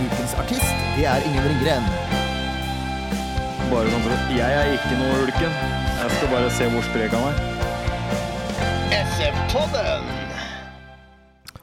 [0.00, 1.88] Ukens artist, det er Ingen Ringgren.
[3.70, 5.58] Bare sånn for at Jeg er ikke noe ulken.
[6.00, 7.36] Jeg skal bare se hvor sprek han er.
[8.96, 10.08] SF-podden!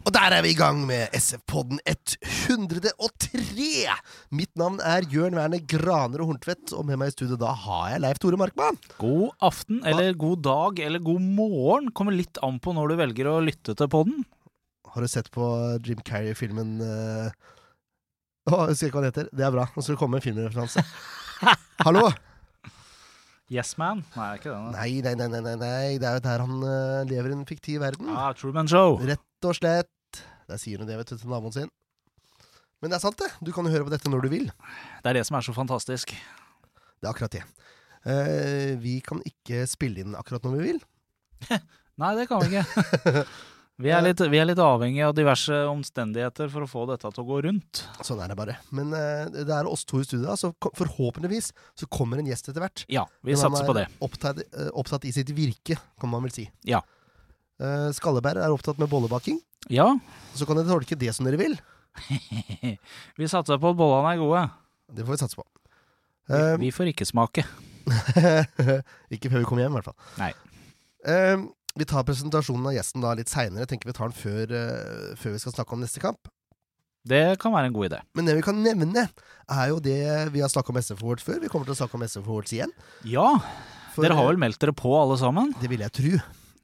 [0.07, 3.71] Og der er vi i gang med SF-podden 103!
[4.37, 7.89] Mitt navn er Jørn Werner Graner og Horntvedt, og med meg i studio da har
[7.95, 8.77] jeg Leif Tore Markmann.
[9.01, 11.91] God aften, eller god dag, eller god morgen.
[11.91, 14.23] Kommer litt an på når du velger å lytte til podden.
[14.93, 15.43] Har du sett på
[15.83, 17.53] Jim Carrey-filmen uh...
[18.47, 19.27] Å, jeg husker ikke hva han heter.
[19.35, 19.65] Det er bra.
[19.75, 20.83] Nå skal det komme en filmreferanse.
[21.85, 22.05] Hallo!
[23.51, 24.05] Yes Man?
[24.15, 24.59] Nei, ikke det.
[24.71, 25.89] Nei, nei, nei, nei, nei, nei.
[25.99, 28.07] det er jo der han uh, lever i en fiktiv verden.
[28.11, 29.01] Ah, Truman Show.
[29.07, 30.21] Rett og slett.
[30.47, 31.71] Der sier hun det, vet du, til naboen sin.
[32.79, 33.27] Men det er sant, det.
[33.43, 34.47] Du kan jo høre på dette når du vil.
[35.03, 36.15] Det er det som er så fantastisk.
[36.15, 37.43] Det er akkurat det.
[38.07, 40.81] Eh, vi kan ikke spille inn akkurat når vi vil.
[42.01, 43.25] Nei, det kan vi ikke.
[43.77, 47.21] Vi er, litt, vi er litt avhengig av diverse omstendigheter for å få dette til
[47.21, 47.83] å gå rundt.
[48.01, 48.55] Sånn er det bare.
[48.73, 52.63] Men uh, det er oss to i studio, så forhåpentligvis så kommer en gjest etter
[52.63, 52.81] hvert.
[52.89, 53.83] Ja, vi Men satser er på det.
[54.07, 56.47] Opptatt, uh, opptatt i sitt virke, kan man vel si.
[56.65, 56.81] Ja.
[57.61, 59.37] Uh, Skalleberg er opptatt med bollebaking.
[59.69, 59.91] Ja,
[60.33, 61.53] Så kan dere tolke det som dere vil.
[63.19, 64.41] vi satser på at bollene er gode.
[64.89, 65.45] Det får vi satse på.
[66.33, 67.45] Vi, vi får ikke smake.
[69.13, 69.99] ikke før vi kommer hjem, i hvert fall.
[70.17, 70.33] Nei.
[71.07, 71.45] Eh,
[71.77, 73.67] vi tar presentasjonen av gjesten da litt seinere.
[73.69, 76.29] Tenker vi tar den før, uh, før vi skal snakke om neste kamp.
[77.07, 77.99] Det kan være en god idé.
[78.17, 79.05] Men det vi kan nevne,
[79.47, 80.01] er jo det
[80.33, 81.39] vi har snakket om SF Awards før.
[81.43, 82.73] Vi kommer til å snakke om SF Awards igjen.
[83.07, 83.29] Ja,
[83.93, 85.53] For, dere har vel meldt dere på alle sammen?
[85.61, 86.17] Det vil jeg tro.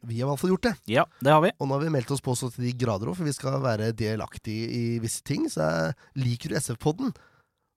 [0.04, 0.74] Vi har i hvert fall gjort det.
[0.92, 1.54] Ja, det har vi.
[1.56, 3.62] Og nå har vi meldt oss på så til de grader òg, for vi skal
[3.64, 5.46] være delaktige i visse ting.
[5.52, 5.94] Så jeg,
[6.26, 7.14] liker du SF-podden,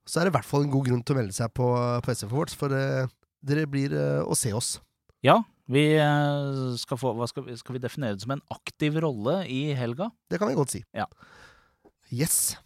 [0.07, 1.69] så er det i hvert fall en god grunn til å melde seg på,
[2.03, 3.07] på SF Awards, for uh,
[3.47, 4.81] dere blir uh, å se oss.
[5.23, 5.39] Ja,
[5.73, 9.73] vi eh, skal få skal vi, skal vi definere det som en aktiv rolle i
[9.75, 10.11] helga?
[10.31, 10.83] Det kan vi godt si.
[10.95, 11.09] Ja.
[12.15, 12.57] Yes.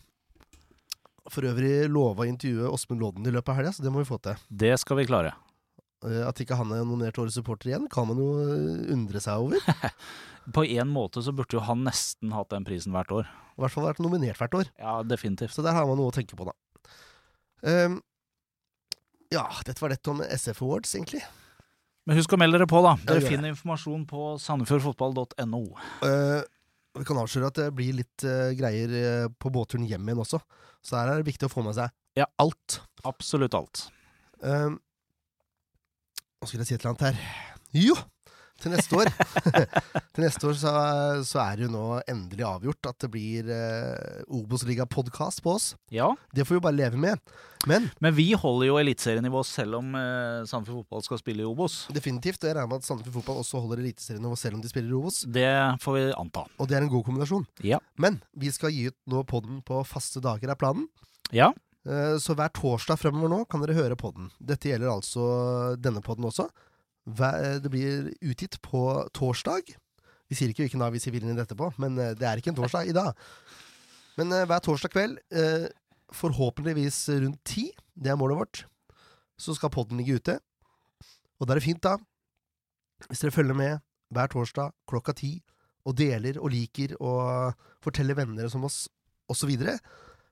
[1.30, 4.08] For øvrig lova å intervjue Åsmund Lodden i løpet av helga, så det må vi
[4.08, 4.36] få til.
[4.50, 5.32] Det skal vi klare.
[6.04, 9.46] Eh, At ikke han er nominert Årets supporter igjen, kan man jo eh, undre seg
[9.46, 9.96] over.
[10.56, 13.28] På en måte så burde jo han nesten hatt den prisen hvert år.
[13.60, 14.70] hvert fall vært nominert hvert år.
[14.80, 15.54] Ja, definitivt.
[15.54, 16.56] Så der har man noe å tenke på, da.
[17.60, 17.98] Um,
[19.30, 21.20] ja, dette var dette om SF Awards, egentlig.
[22.10, 22.96] Men husk å melde dere på, da.
[23.06, 25.60] Dere finner informasjon på sandefjordfotball.no.
[26.02, 26.40] Uh,
[26.98, 30.40] vi kan avsløre at det blir litt uh, greier eh, på båtturen hjem igjen også.
[30.82, 32.26] Så her er det viktig å få med seg Ja.
[32.42, 32.80] alt.
[33.06, 33.84] Absolutt alt.
[34.42, 34.74] Uh,
[36.42, 37.22] Nå skulle jeg si et eller annet her.
[37.78, 37.94] Jo!
[38.60, 39.08] Til neste år
[40.20, 40.70] Neste år så,
[41.26, 45.70] så er det jo nå endelig avgjort at det blir eh, Obos-liga-podkast på oss.
[45.90, 47.18] Ja, Det får vi jo bare leve med.
[47.68, 51.86] Men men vi holder jo eliteserienivå selv om eh, Sandefjord Fotball skal spille i Obos.
[51.92, 54.90] definitivt, og jeg regner med at Sandefjord Fotball også holder eliteserienivå selv om de spiller
[54.94, 55.22] i Obos.
[55.28, 55.48] Det
[55.84, 56.44] får vi anta.
[56.58, 57.46] Og det er en god kombinasjon.
[57.66, 57.78] Ja.
[58.00, 60.88] Men vi skal gi ut nå podden på faste dager, er planen.
[61.32, 61.52] Ja,
[61.88, 64.26] Eh, Så hver torsdag fremover nå kan dere høre podden.
[64.36, 65.22] Dette gjelder altså
[65.80, 66.44] denne podden også.
[67.08, 68.82] Hver- Det blir utgitt på
[69.16, 69.62] torsdag.
[70.30, 72.52] Vi sier ikke hvilken dag vi sier i dette på, men eh, det er ikke
[72.52, 73.18] en torsdag i dag.
[74.20, 75.66] Men eh, hver torsdag kveld, eh,
[76.14, 78.64] forhåpentligvis rundt ti, det er målet vårt,
[79.40, 80.38] så skal podden ligge ute.
[81.40, 81.96] Og da er det fint, da,
[83.08, 83.82] hvis dere følger med
[84.14, 85.38] hver torsdag klokka ti,
[85.88, 88.84] og deler og liker og forteller venner som oss,
[89.30, 89.50] osv.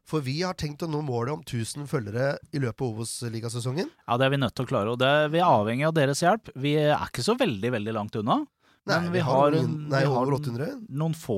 [0.08, 3.88] For vi har tenkt å nå målet om 1000 følgere i løpet av Obos-ligasesongen.
[3.90, 4.92] ja det er vi nødt til å klare.
[4.92, 6.52] Og det, vi er avhengig av deres hjelp.
[6.56, 8.42] Vi er ikke så veldig, veldig langt unna.
[8.88, 10.68] Men vi har noen, en- nei, vi har over en- 800.
[10.88, 11.36] Noen få,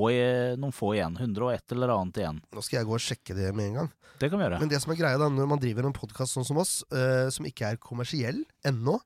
[0.57, 1.17] noen få igjen.
[1.19, 2.41] 101 eller annet igjen.
[2.51, 3.91] Nå skal jeg gå og sjekke det med en gang.
[4.19, 4.59] Det kan vi gjøre.
[4.59, 7.29] Men det som er greia da, når man driver en podkast sånn som oss, uh,
[7.29, 8.99] som ikke er kommersiell ennå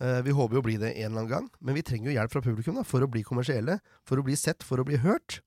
[0.00, 2.16] uh, Vi håper jo å bli det en eller annen gang, men vi trenger jo
[2.16, 3.80] hjelp fra publikum da, for å bli kommersielle.
[4.06, 5.40] For å bli sett, for å bli hørt.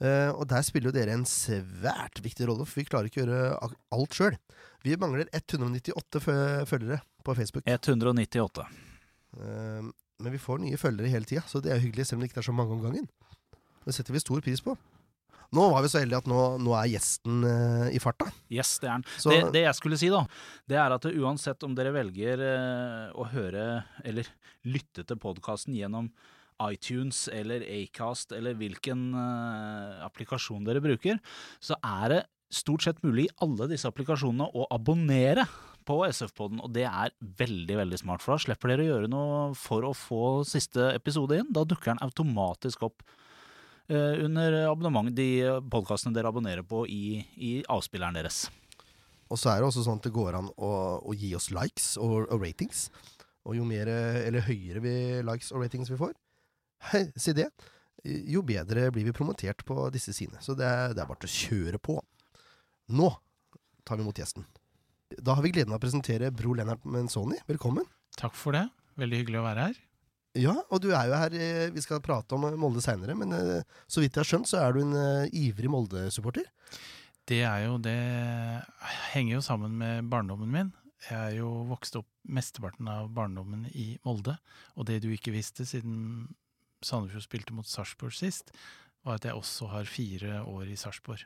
[0.00, 3.26] Uh, og der spiller jo dere en svært viktig rolle, for vi klarer ikke å
[3.26, 4.38] gjøre alt sjøl.
[4.86, 6.22] Vi mangler 198
[6.70, 7.64] følgere på Facebook.
[7.66, 8.66] 198.
[9.36, 9.82] Eh,
[10.22, 12.32] men vi får nye følgere hele tida, så det er jo hyggelig, selv om det
[12.32, 13.08] ikke er så mange om gangen.
[13.86, 14.74] Det setter vi stor pris på.
[15.56, 18.26] Nå var vi så heldige at nå, nå er gjesten uh, i farta.
[18.52, 19.04] Yes, det er.
[19.16, 20.26] Så Det, det jeg skulle si, da,
[20.68, 23.68] det er at det, uansett om dere velger uh, å høre
[24.04, 24.28] eller
[24.68, 26.10] lytte til podkasten gjennom
[26.66, 31.22] iTunes eller Acast eller hvilken uh, applikasjon dere bruker,
[31.64, 32.20] så er det
[32.52, 35.46] stort sett mulig i alle disse applikasjonene å abonnere
[35.88, 38.24] på SF-poden, og det er veldig veldig smart.
[38.24, 41.48] For da slipper dere å gjøre noe for å få siste episode inn.
[41.54, 43.04] Da dukker den automatisk opp
[43.88, 48.46] eh, under abonnement, de podkastene dere abonnerer på i, i avspilleren deres.
[49.28, 50.72] Og så er det også sånn at det går an å,
[51.04, 52.88] å gi oss likes og, og ratings.
[53.48, 54.94] Og jo mer, eller høyere vi
[55.24, 56.14] likes og ratings vi får,
[56.92, 57.48] hei, si det,
[58.04, 60.40] jo bedre blir vi promotert på disse sidene.
[60.44, 61.98] Så det det er bare til å kjøre på.
[62.94, 63.10] Nå
[63.84, 64.46] tar vi imot gjesten.
[65.16, 67.38] Da har vi gleden av å presentere Bro Lennart Menzoni.
[67.48, 67.86] Velkommen.
[68.18, 68.66] Takk for det.
[69.00, 69.78] Veldig hyggelig å være her.
[70.36, 73.62] Ja, og du er jo her eh, Vi skal prate om Molde seinere, men eh,
[73.88, 76.44] så vidt jeg har skjønt, så er du en eh, ivrig Molde-supporter.
[77.28, 77.96] Det er jo Det
[79.14, 80.74] henger jo sammen med barndommen min.
[81.08, 84.36] Jeg er jo vokst opp mesteparten av barndommen i Molde.
[84.76, 86.28] Og det du ikke visste siden
[86.84, 88.52] Sandefjord spilte mot Sarpsborg sist,
[89.06, 91.24] var at jeg også har fire år i Sarpsborg.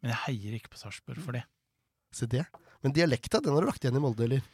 [0.00, 1.42] Men jeg heier ikke på Sarpsborg for det.
[2.14, 2.44] Se det.
[2.84, 4.44] Men dialekta, den har du lagt igjen i Molde, eller?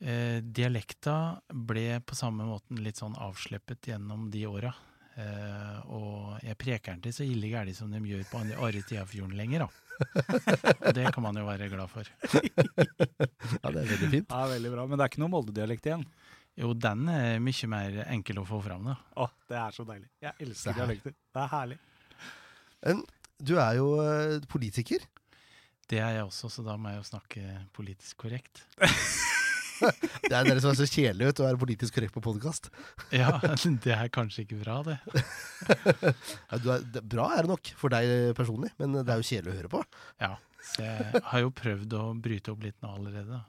[0.00, 1.14] Eh, dialekta
[1.48, 4.72] ble på samme måten litt sånn avsleppet gjennom de åra.
[5.16, 9.32] Eh, og jeg preker den til så ille gæli som de gjør på andre Tiafjorden
[9.38, 9.70] lenger, da.
[10.88, 12.08] Og det kan man jo være glad for.
[12.30, 14.28] Ja, det er veldig fint.
[14.32, 16.04] Ja, Veldig bra, men det er ikke noe Molde-dialekt igjen.
[16.60, 18.98] Jo, den er mye mer enkel å få fram, da.
[19.20, 20.08] Å, det er så deilig.
[20.24, 21.16] Jeg elsker dialekter.
[21.16, 21.80] Det er herlig.
[23.40, 25.04] Du er jo eh, politiker.
[25.90, 27.44] Det er jeg også, så da må jeg jo snakke
[27.76, 28.64] politisk korrekt.
[29.80, 32.66] Det er dere som er så kjedelige ut å være politisk korrekt på podkast.
[33.16, 34.98] Ja, det er kanskje ikke bra, det.
[36.50, 39.28] Ja, du er- det- bra er det nok for deg personlig, men det er jo
[39.30, 39.80] kjedelig å høre på.
[40.20, 40.34] Ja,
[40.74, 43.40] så jeg har jo prøvd å bryte opp litt nå allerede.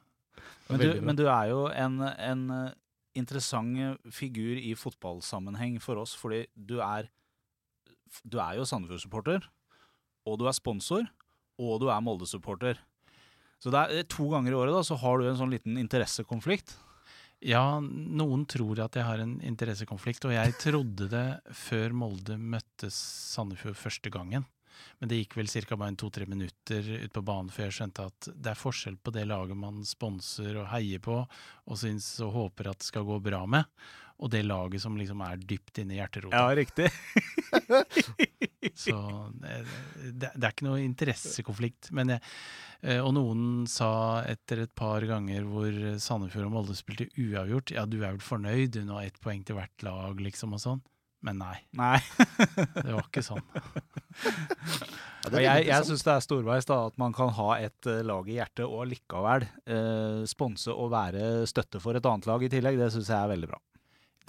[0.71, 2.73] Men du, men du er jo en, en eh,
[3.19, 7.11] interessant figur i fotballsammenheng for oss, fordi du er
[8.31, 9.45] Du er jo Sandefjord-supporter,
[10.27, 11.05] og du er sponsor,
[11.61, 12.79] og du er Molde-supporter.
[13.61, 15.77] Så det er eh, to ganger i året da, så har du en sånn liten
[15.81, 16.75] interessekonflikt.
[17.41, 21.27] Ja, noen tror at jeg har en interessekonflikt, og jeg trodde det
[21.57, 24.45] før Molde møtte Sandefjord første gangen.
[24.99, 25.77] Men det gikk vel ca.
[25.77, 29.25] bare to-tre minutter ut på banen før jeg skjønte at det er forskjell på det
[29.29, 33.41] laget man sponser og heier på, og syns og håper at det skal gå bra
[33.49, 33.65] med,
[34.21, 36.43] og det laget som liksom er dypt inne i hjerterota.
[36.57, 36.89] riktig.
[38.77, 38.97] Så
[39.41, 41.89] det, det, er ikke noe interessekonflikt.
[41.97, 42.21] Men jeg,
[42.85, 47.87] eh, og noen sa etter et par ganger hvor Sandefjord og Molde spilte uavgjort, ja,
[47.89, 50.85] du er vel fornøyd, du nå har ett poeng til hvert lag, liksom, og sånn.
[51.21, 51.99] Men nei, Nei.
[52.81, 53.43] det var ikke sånn.
[55.29, 58.25] Ja, jeg jeg syns det er storveis da, at man kan ha et eh, lag
[58.29, 62.79] i hjertet og likevel eh, sponse og være støtte for et annet lag i tillegg.
[62.81, 63.61] Det syns jeg er veldig bra.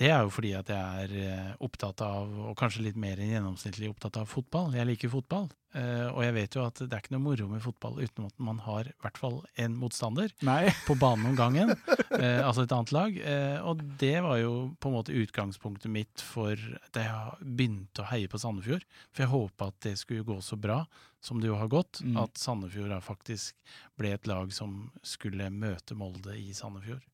[0.00, 3.34] Det er jo fordi at jeg er eh, opptatt av, og kanskje litt mer enn
[3.34, 4.72] gjennomsnittlig opptatt av fotball.
[4.74, 7.62] Jeg liker fotball, eh, og jeg vet jo at det er ikke noe moro med
[7.62, 10.32] fotball uten at man har i hvert fall en motstander.
[10.48, 10.72] Nei.
[10.88, 11.74] på banen om gangen,
[12.16, 13.20] eh, altså et annet lag.
[13.68, 16.56] Og det var jo på en måte utgangspunktet mitt for
[16.96, 18.88] da jeg begynte å heie på Sandefjord.
[19.12, 20.82] For jeg håpa at det skulle gå så bra
[21.22, 22.16] som det jo har gått, Mm.
[22.24, 23.54] at Sandefjord faktisk
[24.00, 27.04] ble et lag som skulle møte Molde i Sandefjord.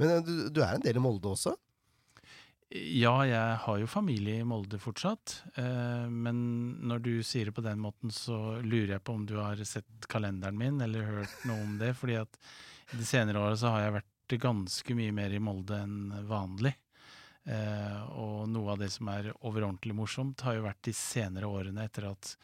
[0.00, 1.54] Men eh, du, du er en del i Molde også?
[2.74, 6.38] Ja, jeg har jo familie i Molde fortsatt, eh, men
[6.88, 10.08] når du sier det på den måten, så lurer jeg på om du har sett
[10.10, 12.40] kalenderen min, eller hørt noe om det, fordi at
[12.90, 16.74] i de senere årene så har jeg vært ganske mye mer i Molde enn vanlig.
[17.44, 21.84] Eh, og noe av det som er overordentlig morsomt, har jo vært de senere årene
[21.84, 22.34] etter at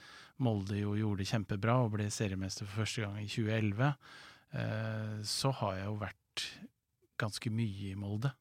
[0.44, 3.94] Molde jo gjorde det kjempebra og ble seriemester for første gang i 2011.
[4.60, 6.46] Eh, så har jeg jo vært
[7.20, 8.32] ganske mye i Molde.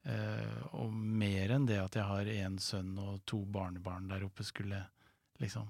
[0.00, 4.46] Uh, og mer enn det at jeg har én sønn og to barnebarn der oppe,
[4.48, 4.78] skulle
[5.42, 5.68] liksom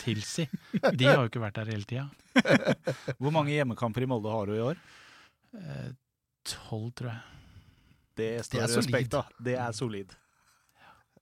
[0.00, 0.44] tilsi.
[0.96, 2.06] De har jo ikke vært der hele tida.
[3.20, 4.80] Hvor mange hjemmekamper i Molde har du i år?
[5.56, 5.90] Eh,
[6.44, 7.40] Tolv, tror jeg.
[8.20, 9.32] Det står er det respekt av.
[9.44, 10.12] Det er solid.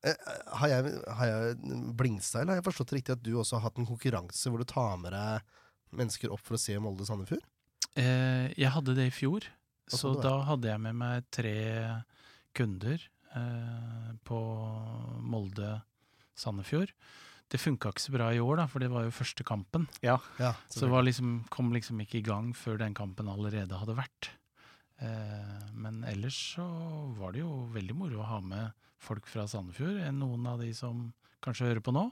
[0.03, 1.57] Eh, Har jeg, har jeg
[1.99, 2.49] blingstyle?
[2.51, 4.97] Har jeg forstått det riktig at du også har hatt en konkurranse hvor du tar
[5.01, 5.47] med deg
[5.95, 7.45] mennesker opp for å se Molde Sandefjord?
[7.99, 9.47] Eh, jeg hadde det i fjor,
[9.91, 11.55] så da hadde jeg med meg tre
[12.57, 13.03] kunder
[13.35, 14.39] eh, på
[15.21, 15.81] Molde
[16.39, 16.93] Sandefjord.
[17.53, 19.85] Det funka ikke så bra i år, da, for det var jo første kampen.
[20.01, 20.17] Ja,
[20.73, 24.31] Så det var liksom, kom liksom ikke i gang før den kampen allerede hadde vært.
[25.03, 26.65] Eh, men ellers så
[27.19, 28.73] var det jo veldig moro å ha med
[29.03, 30.01] folk fra Sandefjord.
[30.17, 31.11] Noen av de som
[31.45, 32.07] kanskje hører på nå,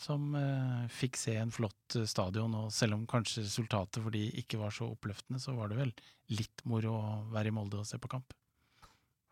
[0.00, 2.54] som eh, fikk se en flott eh, stadion.
[2.58, 5.92] Og selv om kanskje resultatet for de ikke var så oppløftende, så var det vel
[6.32, 8.34] litt moro å være i Molde og se på kamp.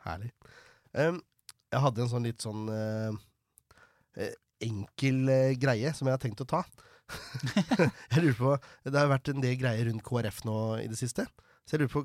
[0.04, 0.30] Herlig.
[0.92, 1.20] Um,
[1.70, 4.32] jeg hadde en sånn litt sånn eh,
[4.64, 6.64] enkel uh, greie som jeg har tenkt å ta.
[8.12, 11.26] jeg lurer på, Det har vært en del greier rundt KrF nå i det siste.
[11.66, 12.04] Så jeg lurer på,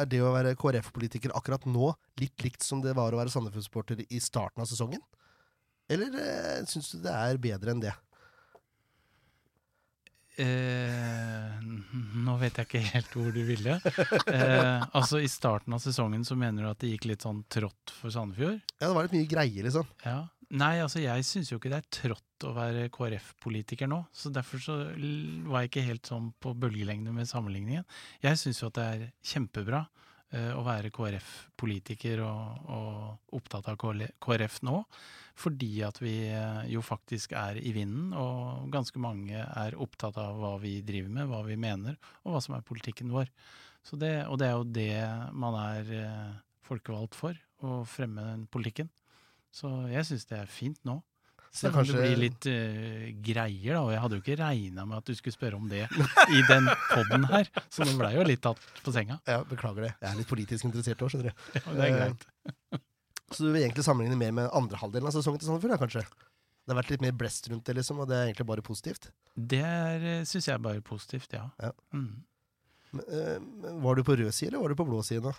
[0.00, 4.04] Er det å være KrF-politiker akkurat nå litt likt som det var å være Sandefjord-supporter
[4.08, 5.02] i starten av sesongen?
[5.92, 7.94] Eller eh, syns du det er bedre enn det?
[10.40, 11.58] Eh,
[12.24, 13.76] nå vet jeg ikke helt hvor du ville.
[14.34, 17.92] Eh, altså I starten av sesongen så mener du at det gikk litt sånn trått
[17.94, 18.58] for Sandefjord?
[18.80, 19.86] Ja, det var litt mye greier, liksom.
[20.02, 20.22] Ja.
[20.54, 24.00] Nei, altså jeg syns jo ikke det er trått å være KrF-politiker nå.
[24.14, 24.76] Så derfor så
[25.48, 27.86] var jeg ikke helt sånn på bølgelengde med sammenligningen.
[28.24, 29.84] Jeg syns jo at det er kjempebra
[30.34, 34.82] eh, å være KrF-politiker og, og opptatt av KrF nå.
[35.34, 40.36] Fordi at vi eh, jo faktisk er i vinden, og ganske mange er opptatt av
[40.38, 43.30] hva vi driver med, hva vi mener, og hva som er politikken vår.
[43.84, 44.92] Så det, og det er jo det
[45.34, 46.36] man er eh,
[46.68, 48.92] folkevalgt for, å fremme den politikken.
[49.54, 51.00] Så jeg syns det er fint nå.
[51.54, 53.82] Selv om kanskje- det blir litt uh, greier, da.
[53.86, 56.66] Og jeg hadde jo ikke regna med at du skulle spørre om det i den
[56.90, 57.46] poden her.
[57.70, 59.20] Så nå blei jo litt tatt på senga.
[59.30, 59.92] Ja, Beklager det.
[60.00, 61.44] Jeg er litt politisk interessert òg, skjønner du.
[61.54, 62.26] Ja, det er greit.
[63.34, 66.04] Så du vil egentlig sammenligne mer med andre halvdelen av sesongen til Sandefjord, da, kanskje?
[66.64, 69.10] Det har vært litt mer blest rundt det, liksom, og det er egentlig bare positivt.
[69.36, 69.64] Det
[70.30, 71.48] syns jeg er bare positivt, ja.
[71.60, 71.72] Ja.
[71.92, 72.22] Mm.
[72.94, 75.34] Men, uh, var du på rød side, eller var du på blå side nå?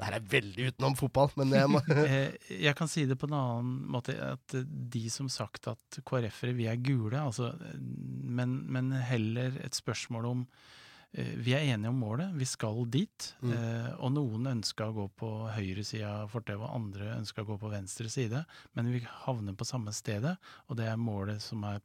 [0.00, 3.28] Det her er veldig utenom fotball, men jeg må Eh, Jeg kan si det på
[3.28, 7.80] en annen måte, at eh, de som sagt at KrF-ere, vi er gule, altså, eh,
[7.80, 10.79] men, men heller et spørsmål om eh,
[11.12, 13.32] Vi er enige om målet, vi skal dit.
[13.42, 13.50] Mm.
[13.56, 17.48] eh, Og noen ønska å gå på høyre side av fortauet, og andre ønska å
[17.48, 18.44] gå på venstre side.
[18.78, 20.36] Men vi havner på samme stedet,
[20.68, 21.80] og det er målet som er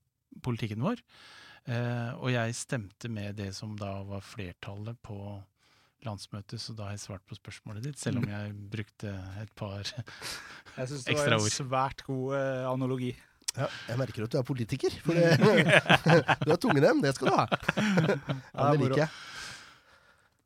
[0.45, 1.01] politikken vår.
[1.65, 5.17] Eh, Og jeg stemte med det som da var flertallet på
[6.05, 9.09] landsmøtet, så da har jeg svart på spørsmålet ditt, selv om jeg brukte
[9.41, 10.75] et par ekstra ord.
[10.77, 13.15] Jeg syns det var en svært god eh, analogi.
[13.55, 15.31] Ja, Jeg merker at du er politiker, for det,
[16.45, 17.45] du har tungenem, det skal du ha.
[18.55, 19.09] Ja, det liker jeg.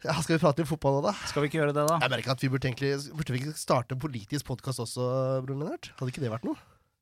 [0.05, 1.13] Ja, skal vi prate litt fotball nå, da?
[1.27, 1.97] Skal vi ikke gjøre det, da?
[2.05, 5.07] Jeg merker at vi burde egentlig Burde vi ikke starte en politisk podkast også,
[5.43, 5.89] broren Lennart?
[5.99, 6.55] Hadde ikke det vært noe?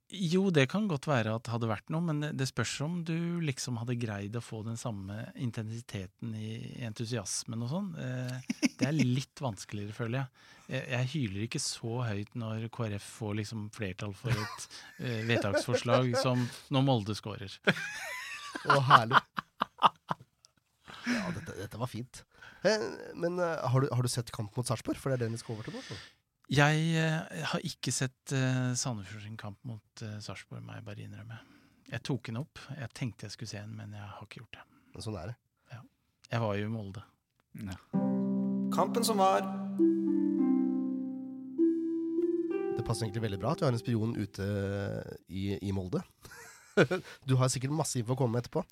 [0.09, 3.41] Jo, det kan godt være at det hadde vært noe, men det- spørs om du
[3.43, 7.89] liksom hadde greid å få den samme intensiteten i entusiasmen og sånn.
[7.99, 8.39] Eh,
[8.77, 10.19] Det er litt vanskeligere, føler
[10.69, 10.87] jeg.
[10.89, 14.67] Jeg, hyler ikke så høyt når KrF får liksom flertall for et
[14.99, 17.51] eh, vedtaksforslag som når Molde scorer.
[18.67, 19.19] Å, herlig.
[21.07, 22.23] Ja, dette, dette var fint.
[22.63, 22.79] Eh,
[23.15, 24.97] Men har du, har du sett kamp mot Sarpsborg?
[24.99, 25.97] For det er den vi skal over til nå.
[26.47, 31.03] Jeg eh, har ikke sett uh, Sandefjord sin kamp mot uh, Sarpsborg, må jeg bare
[31.03, 31.39] innrømme.
[31.91, 32.61] Jeg tok den opp.
[32.71, 34.63] Jeg tenkte jeg skulle se den, men jeg har ikke gjort det.
[34.93, 35.35] Men sånn er det.
[36.27, 37.03] Jeg var jo i Molde.
[37.63, 37.75] Ja.
[38.75, 39.43] Kampen som var.
[42.75, 44.47] Det passer egentlig veldig bra at vi har en spion ute
[45.27, 46.03] i, i Molde.
[47.27, 48.63] Du har sikkert masse info å komme med etterpå.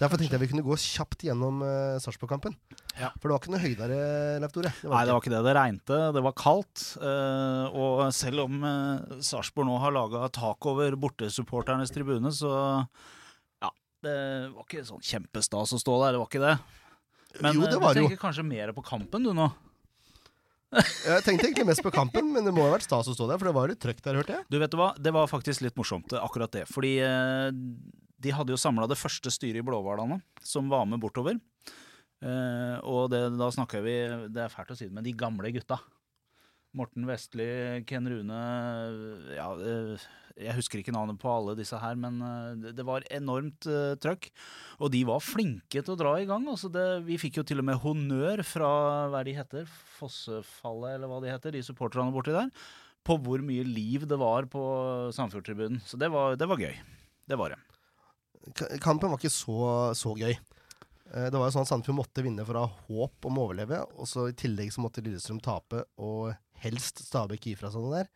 [0.00, 2.56] Derfor tenkte jeg vi kunne gå kjapt gjennom uh, Sarpsborg-kampen.
[2.96, 3.10] Ja.
[3.20, 4.00] For det var ikke noe høydere,
[4.40, 4.72] Leif Tore.
[4.80, 5.42] Nei, Nei, det var ikke det.
[5.44, 6.84] Det regnte, det var kaldt.
[7.02, 12.52] Uh, og selv om uh, Sarpsborg nå har laga tak over bortesupporternes tribune, så
[13.60, 13.72] ja,
[14.06, 14.18] det
[14.54, 16.16] var ikke sånn kjempestas å stå der.
[16.16, 16.56] Det var ikke det.
[17.44, 19.50] Men jo, det var du tenker kanskje mer på kampen du nå?
[20.70, 23.40] Jeg tenkte egentlig mest på kampen, men det må ha vært stas å stå der,
[23.40, 24.46] for det var litt trøkk der, hørte jeg.
[24.52, 26.66] Du vet du hva, det var faktisk litt morsomt, akkurat det.
[26.70, 27.48] Fordi eh,
[28.22, 31.40] de hadde jo samla det første styret i Blåhvalane, som var med bortover.
[32.22, 33.96] Eh, og det, da snakker vi,
[34.30, 35.80] det er fælt å si det, men de gamle gutta.
[36.76, 37.46] Morten Vestli,
[37.88, 38.40] Ken Rune
[39.34, 40.02] ja, eh,
[40.38, 44.28] Jeg husker ikke navnet på alle disse her, men eh, det, var enormt eh, trøkk.
[44.78, 46.46] Og de var flinke til å dra i gang.
[46.50, 48.70] Altså det, vi fikk jo til og med honnør fra
[49.10, 49.66] hva de heter,
[49.98, 52.52] Fossefallet, eller hva de heter, de supporterne borti der
[53.06, 54.62] på hvor mye liv det var på
[55.16, 55.80] Sandefjord-tribunen.
[55.88, 56.74] Så det var, det var gøy.
[57.26, 57.60] Det var det.
[58.84, 59.56] Kampen var ikke så,
[59.96, 60.34] så gøy.
[61.08, 63.80] Det var jo sånn at Sandefjord måtte vinne for å ha håp om å overleve,
[63.96, 66.28] og så i tillegg så måtte Lillestrøm tape, og
[66.64, 68.10] helst Stabæk gi fra seg noe der.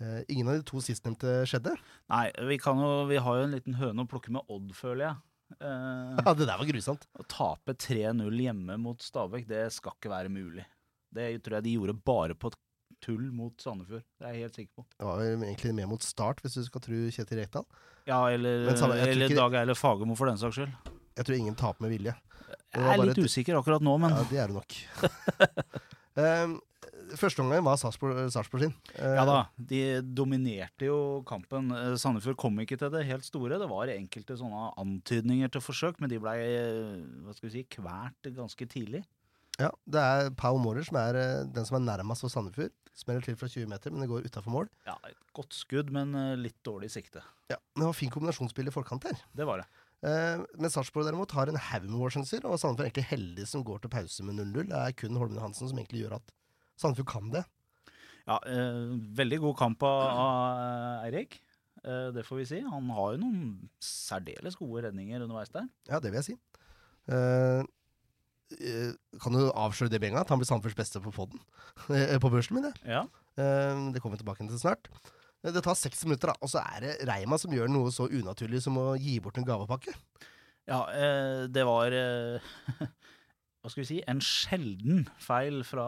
[0.00, 1.72] Uh, Ingen av de to sistnevnte skjedde.
[2.12, 5.06] Nei, vi, kan jo, vi har jo en liten høne å plukke med Odd, føler
[5.06, 5.16] jeg.
[5.62, 7.06] Uh, Ja, det der var grusomt.
[7.16, 10.66] å tape 3-0 hjemme mot Stabæk, det skal ikke være mulig.
[11.16, 12.50] Det tror jeg de gjorde bare på
[13.04, 14.02] tull mot Sandefjord.
[14.18, 14.84] Det er jeg helt sikker på.
[14.98, 17.64] Det var egentlig mer mot start, hvis du skal tro Kjetil Rekdal.
[18.08, 20.72] Ja, eller, Men samme- jeg tror eller ikke- Dag Eile Fagermo for den saks skyld.
[21.16, 22.14] Jeg tror ingen taper med vilje.
[22.74, 24.76] Jeg er litt et- usikker akkurat nå, men Ja, det er det nok.
[26.16, 26.60] um,
[27.20, 28.74] første omgang var Sarpsborg sin.
[28.96, 31.70] Eh, Ja da, de dominerte jo kampen.
[31.74, 33.58] Eh, Sandefjord kom ikke til det helt store.
[33.60, 36.38] Det var enkelte sånne antydninger til forsøk, men de blei
[37.42, 39.04] vi si, kvært ganske tidlig.
[39.58, 42.74] Ja, Det er Pau Mårer som er eh, den som er nærmest for Sandefjord.
[42.96, 44.68] Smeller til fra 20 meter, men det går utafor mål.
[44.88, 47.20] Ja, et Godt skudd, men eh, litt dårlig sikte.
[47.52, 49.18] Ja, Det var fin kombinasjonsspill i forkant her.
[49.36, 49.66] Det var det.
[50.06, 53.64] Eh, men Sarpsborg derimot har en haug med målsjanser, og Sandefjord er egentlig heldig som
[53.64, 54.68] går til pause med 0-0.
[54.72, 56.32] Det er kun Holmen Hansen som egentlig gjør at
[56.76, 57.44] Sandefjord kan det.
[58.26, 61.38] Ja, eh, veldig god kamp av av Eirik.
[61.84, 62.60] Eh, det får vi si.
[62.60, 65.68] Han har jo noen særdeles gode redninger underveis der.
[65.88, 66.36] Ja, det vil jeg si.
[67.12, 67.62] Eh,
[68.58, 70.24] eh, kan du avsløre det med en gang?
[70.26, 71.40] At han blir Sandefjords beste på podden?
[71.92, 72.74] Eh, på børsen min, det.
[72.88, 73.04] Ja.
[73.38, 74.88] Eh, det kommer vi tilbake til snart.
[75.44, 78.08] Eh, Det tar seks minutter, da, og så er det Reima som gjør noe så
[78.10, 79.94] unaturlig som å gi bort en gavepakke.
[80.66, 82.40] Ja, eh, det var eh,
[83.66, 83.96] Hva skal vi si?
[84.06, 85.84] En sjelden feil fra,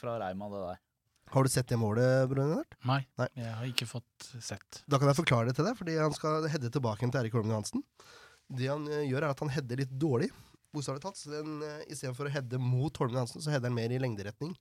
[0.00, 0.78] fra Reima, det der.
[1.34, 2.54] Har du sett det målet, Brun
[2.88, 3.26] Nei, Nei.
[3.36, 4.78] jeg har ikke fått sett.
[4.88, 7.52] Da kan jeg forklare det til deg, fordi han skal hedde tilbake til Erik Holmen
[7.58, 7.84] Hansen.
[8.48, 10.30] Det han eh, gjør, er at han header litt dårlig,
[10.72, 11.20] bokstavelig talt.
[11.20, 14.56] Så den, eh, Istedenfor å heade mot Holmen Hansen, så header han mer i lengderetning.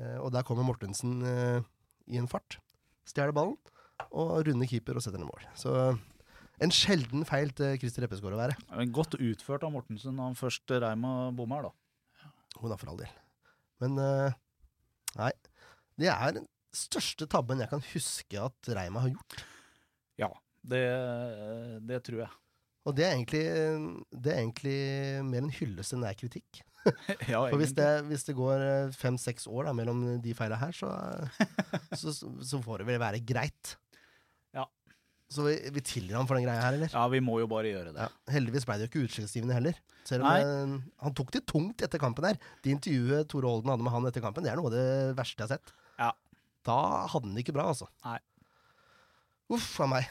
[0.00, 2.62] Eh, og der kommer Mortensen i en fart.
[3.04, 3.58] Stjeler ballen,
[4.08, 5.44] og runder keeper og setter den i mål.
[5.60, 5.76] Så
[6.62, 8.86] en sjelden feil til Christer Eppesgaard å være.
[8.94, 12.28] Godt utført av Mortensen når han først Reima bommer, da.
[12.60, 13.16] Hun er for all del.
[13.82, 14.36] Men uh,
[15.18, 15.32] nei.
[15.98, 19.42] Det er den største tabben jeg kan huske at Reima har gjort.
[20.20, 20.30] Ja,
[20.62, 20.84] det,
[21.86, 22.32] det tror jeg.
[22.84, 23.44] Og det er egentlig,
[24.12, 24.78] det er egentlig
[25.24, 26.64] mer en hyllest enn det er kritikk.
[27.32, 30.90] ja, For hvis det, hvis det går fem-seks år da, mellom de feila her, så,
[32.00, 33.76] så, så får det vel være greit.
[35.34, 36.92] Så vi, vi tilgir ham for den greia her, eller?
[36.94, 38.04] Ja, vi må jo bare gjøre det.
[38.06, 38.32] Ja.
[38.36, 39.78] Heldigvis ble det jo ikke utslagsgivende heller.
[40.06, 40.40] Selv om Nei.
[40.44, 40.74] eh,
[41.06, 42.38] han tok det tungt etter kampen her.
[42.62, 44.86] Det intervjuet Tore Holden hadde med han etter kampen, det er noe av det
[45.18, 45.74] verste jeg har sett.
[45.98, 46.12] Ja.
[46.64, 46.78] Da
[47.12, 47.88] hadde han det ikke bra, altså.
[48.06, 48.20] Nei.
[49.54, 50.06] Uff a meg.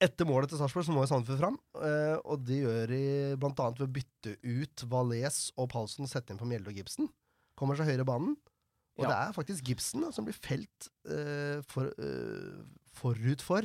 [0.00, 3.00] Etter målet til Sarpsborg så må jo Sandefjord fram, eh, og det gjør de
[3.40, 6.78] blant annet ved å bytte ut Valais og Palsen og sette inn på Mjelde og
[6.80, 7.08] Gibson.
[7.60, 8.36] Kommer seg høyre i banen.
[8.98, 9.08] Og Ja.
[9.10, 12.64] det er faktisk Gibson da, som blir felt uh, for, uh,
[12.96, 13.64] forut for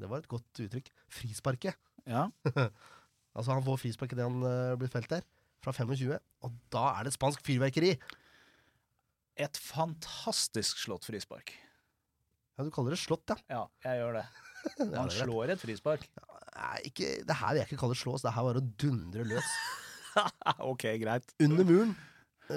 [0.00, 0.90] Det var et godt uttrykk.
[1.20, 1.80] Frisparket.
[2.08, 2.28] Ja.
[3.34, 5.24] Altså Han får frispark idet han uh, blir felt der,
[5.58, 6.12] fra 25.
[6.46, 7.96] Og da er det spansk fyrverkeri!
[9.34, 11.50] Et fantastisk slått frispark.
[12.54, 13.34] Ja, Du kaller det slått, ja.
[13.50, 14.24] Ja, jeg gjør det.
[15.00, 16.06] Han slår et frispark.
[16.54, 19.54] Nei, ikke, det her vil jeg ikke kalle slås, det her var å dundre løs.
[20.70, 21.34] ok, greit.
[21.42, 21.96] Under muren.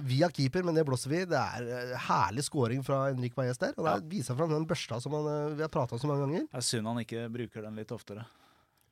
[0.04, 1.22] Via keeper, men det blåser vi.
[1.32, 3.72] Det er eh, herlig scoring fra Henrik Majes der.
[3.80, 6.10] Og der viser han fram den børsta som han, eh, vi har prata om så
[6.10, 6.48] mange ganger.
[6.52, 8.26] Det er synd han ikke bruker den litt oftere.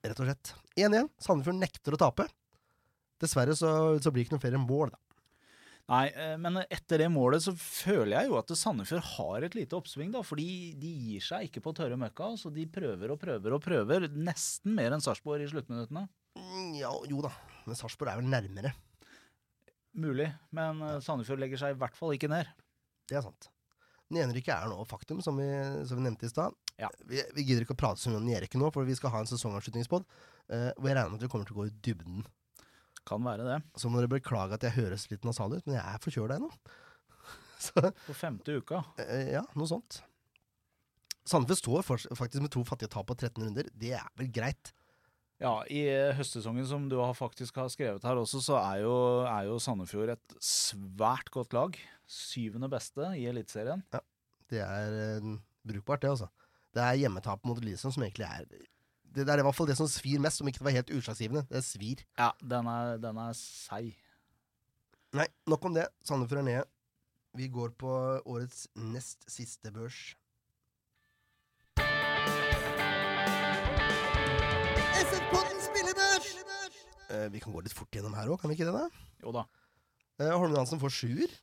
[0.05, 0.53] Rett og slett.
[0.79, 1.09] 1-1.
[1.19, 2.29] Sandefjord nekter å tape.
[3.19, 5.01] Dessverre så, så blir det ikke noen flere mål, da.
[5.91, 9.75] Nei, eh, men etter det målet så føler jeg jo at Sandefjord har et lite
[9.77, 10.23] oppsving, da.
[10.25, 10.47] Fordi
[10.79, 12.31] de gir seg ikke på tørre møkka.
[12.39, 14.07] Så de prøver og prøver og prøver.
[14.15, 16.07] Nesten mer enn Sarpsborg i sluttminuttene.
[16.39, 17.35] Mm, Ja, jo da.
[17.67, 18.71] Men Sarpsborg er vel nærmere.
[19.95, 20.29] Mulig.
[20.55, 22.49] Men eh, Sandefjord legger seg i hvert fall ikke ned.
[23.09, 23.49] Det er sant.
[24.13, 25.47] Nedrykket er nå faktum, som vi,
[25.87, 26.55] som vi nevnte i stad.
[26.77, 26.91] Ja.
[27.09, 29.23] Vi, vi gidder ikke å prate så mye om nedrykket nå, for vi skal ha
[29.23, 30.05] en sesongavslutningspod.
[30.45, 32.25] Uh, hvor jeg regner med at vi kommer til å gå i dybden.
[33.07, 33.59] Kan være det.
[33.81, 36.51] Så må dere beklage at jeg høres litt nasal ut, men jeg er forkjøla ennå.
[38.09, 38.83] På femte uka.
[38.99, 40.03] Uh, ja, noe sånt.
[41.25, 43.69] Sandefjord står for, faktisk med to fattige tap på 13 runder.
[43.73, 44.69] Det er vel greit.
[45.43, 48.95] Ja, i eh, høstsesongen som du har faktisk har skrevet her også, så er jo,
[49.27, 51.75] er jo Sandefjord et svært godt lag.
[52.07, 53.83] Syvende beste i Eliteserien.
[54.51, 55.35] Det er uh,
[55.67, 56.29] brukbart, det, altså.
[56.75, 58.63] Det er hjemmetap mot Lillestrøm som egentlig er det,
[59.15, 61.45] det er i hvert fall det som svir mest, om ikke det var helt utslagsgivende.
[61.47, 62.03] Det svir.
[62.19, 63.93] Ja, den er, den er seig.
[65.15, 65.85] Nei, nok om det.
[66.03, 66.65] Sandefjord er nede.
[67.35, 67.91] Vi går på
[68.23, 70.15] årets nest siste børs.
[77.33, 78.75] Vi kan gå litt fort gjennom her òg, kan vi ikke det?
[78.75, 79.05] da?
[79.23, 79.45] Jo da.
[80.21, 81.33] Eh, Holmen Hansen får sjuer.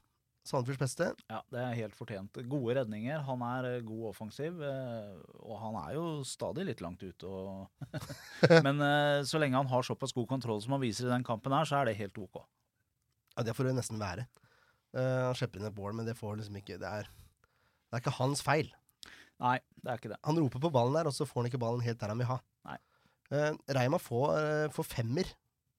[0.43, 1.07] Sandefjords beste.
[1.31, 2.39] Ja, det er helt fortjent.
[2.51, 3.21] Gode redninger.
[3.29, 7.29] Han er eh, god offensiv, eh, og han er jo stadig litt langt ute.
[7.31, 7.69] Og
[8.67, 11.55] Men eh, så lenge han har såpass god kontroll som han viser i den kampen
[11.55, 12.41] her, så er det helt ok.
[13.37, 14.27] Ja, det får det nesten være.
[14.99, 18.03] Eh, han slipper inn et bål, men det får liksom ikke Det er, det er
[18.03, 18.73] ikke hans feil.
[19.43, 20.19] Nei, det er ikke det.
[20.27, 22.31] Han roper på ballen der, og så får han ikke ballen helt der han vil
[22.33, 22.41] ha.
[22.67, 22.81] Nei.
[23.31, 25.31] Eh, Reima får, eh, får femmer.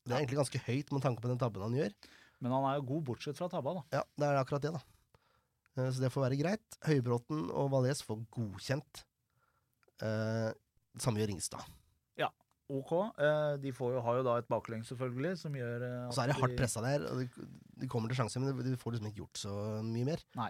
[0.04, 1.94] Det er egentlig ganske høyt med tanke på den tabben han gjør.
[2.44, 3.84] Men han er jo god bortsett fra tabba, da.
[4.00, 4.82] Ja, det er akkurat det, da.
[5.78, 6.80] Eh, Så det får være greit.
[6.88, 9.06] Høybråten og Valais får godkjent.
[10.04, 10.52] Eh,
[11.00, 11.72] samme gjør Ringstad.
[12.72, 12.92] Ok.
[13.20, 16.24] Eh, de får jo, har jo da et baklengs, selvfølgelig, som gjør eh, Og så
[16.24, 17.48] er det hardt pressa der, og de,
[17.84, 20.24] de kommer til sjanser, men de, får liksom ikke gjort så mye mer.
[20.40, 20.48] Nei.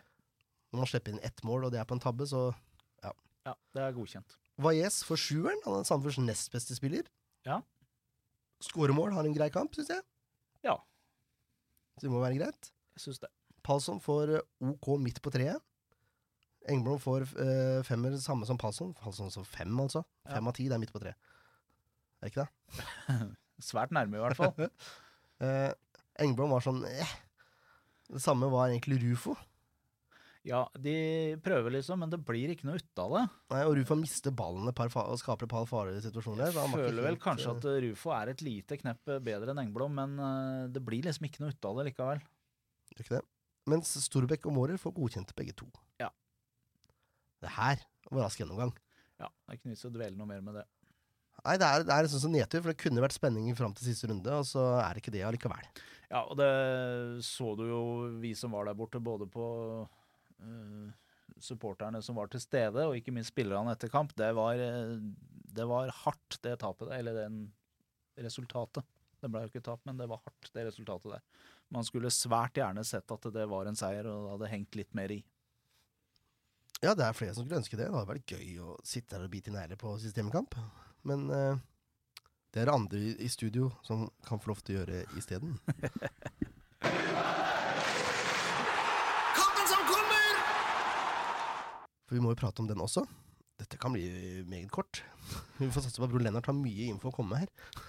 [0.72, 2.52] Når man slipper inn ett mål, og det er på en tabbe, så
[3.44, 4.38] Ja, det er godkjent.
[4.64, 5.60] Valais får sjueren.
[5.66, 7.10] Han er Sandefjords nest beste spiller.
[7.44, 7.58] Ja.
[8.64, 10.04] Skåremål, har en grei kamp, syns jeg.
[10.64, 10.78] Ja.
[11.98, 12.72] Så det må være greit.
[12.96, 13.30] Jeg syns det.
[13.64, 15.62] Palsson får eh, OK midt på treet.
[16.72, 18.94] Engblom får øh, femmer, samme som Palsson.
[18.96, 20.04] Palsson så fem, altså.
[20.30, 21.12] Fem av ti, det er midt på tre.
[22.22, 23.18] Er det ikke det?
[23.70, 24.70] Svært nærme, i hvert fall.
[25.44, 25.72] uh,
[26.24, 27.18] Engblom var sånn eh.
[28.14, 29.36] Det samme var egentlig Rufo.
[30.44, 30.94] Ja, de
[31.44, 33.22] prøver liksom, men det blir ikke noe ut av det.
[33.54, 36.50] Nei, og Rufo mister ballen og skaper et par farlige situasjoner.
[36.52, 39.62] Jeg føler vel kanskje eh, at eh, Rufo er et lite knepp eh, bedre enn
[39.64, 40.18] Engblom, men
[40.76, 42.26] det blir liksom ikke noe ut av det likevel.
[42.92, 43.24] Gjør ikke det.
[43.72, 45.70] Mens Storbekk og Mårer får godkjent begge to.
[46.04, 46.12] Ja.
[47.40, 47.80] Det her
[48.12, 48.76] var rask gjennomgang.
[49.24, 50.68] Ja, Det er ikke nytt å dvele noe mer med det.
[51.44, 53.88] Nei, det er, det er sånn som nedtur, for det kunne vært spenning fram til
[53.88, 55.66] siste runde, og så er det ikke det allikevel.
[56.12, 56.52] Ja, og det
[57.26, 57.84] så du jo,
[58.20, 59.48] vi som var der borte, både på
[61.44, 64.14] supporterne som var til stede, og ikke minst spillerne etter kamp.
[64.18, 64.98] Det var, eh,
[65.54, 67.54] det var hardt, det tapet der, eller den
[68.18, 68.86] resultatet.
[69.24, 71.22] Det ble jo ikke tap, men det var hardt, det resultatet der.
[71.72, 74.94] Man skulle svært gjerne sett at det var en seier, og det hadde hengt litt
[74.98, 75.24] mer i.
[76.84, 77.88] Ja, det er flere som skulle ønske det.
[77.88, 80.58] Det hadde vært gøy å sitte der og bite i negler på systemkamp.
[81.08, 81.56] Men eh,
[82.52, 85.56] det er andre i, i studio som kan få lov til å gjøre isteden.
[89.40, 90.44] Kampen som kommer!
[92.14, 93.02] For vi må jo prate om den også.
[93.58, 94.06] Dette kan bli
[94.46, 95.00] meget kort.
[95.58, 97.82] Vi får satse på at Bror Lennart har mye info å komme med her.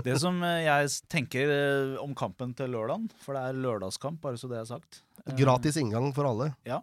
[0.06, 4.38] Det som eh, jeg tenker eh, om kampen til lørdagen, for det er lørdagskamp, bare
[4.40, 5.00] så det er sagt.
[5.26, 6.52] eh, Gratis inngang for alle.
[6.68, 6.78] Ja.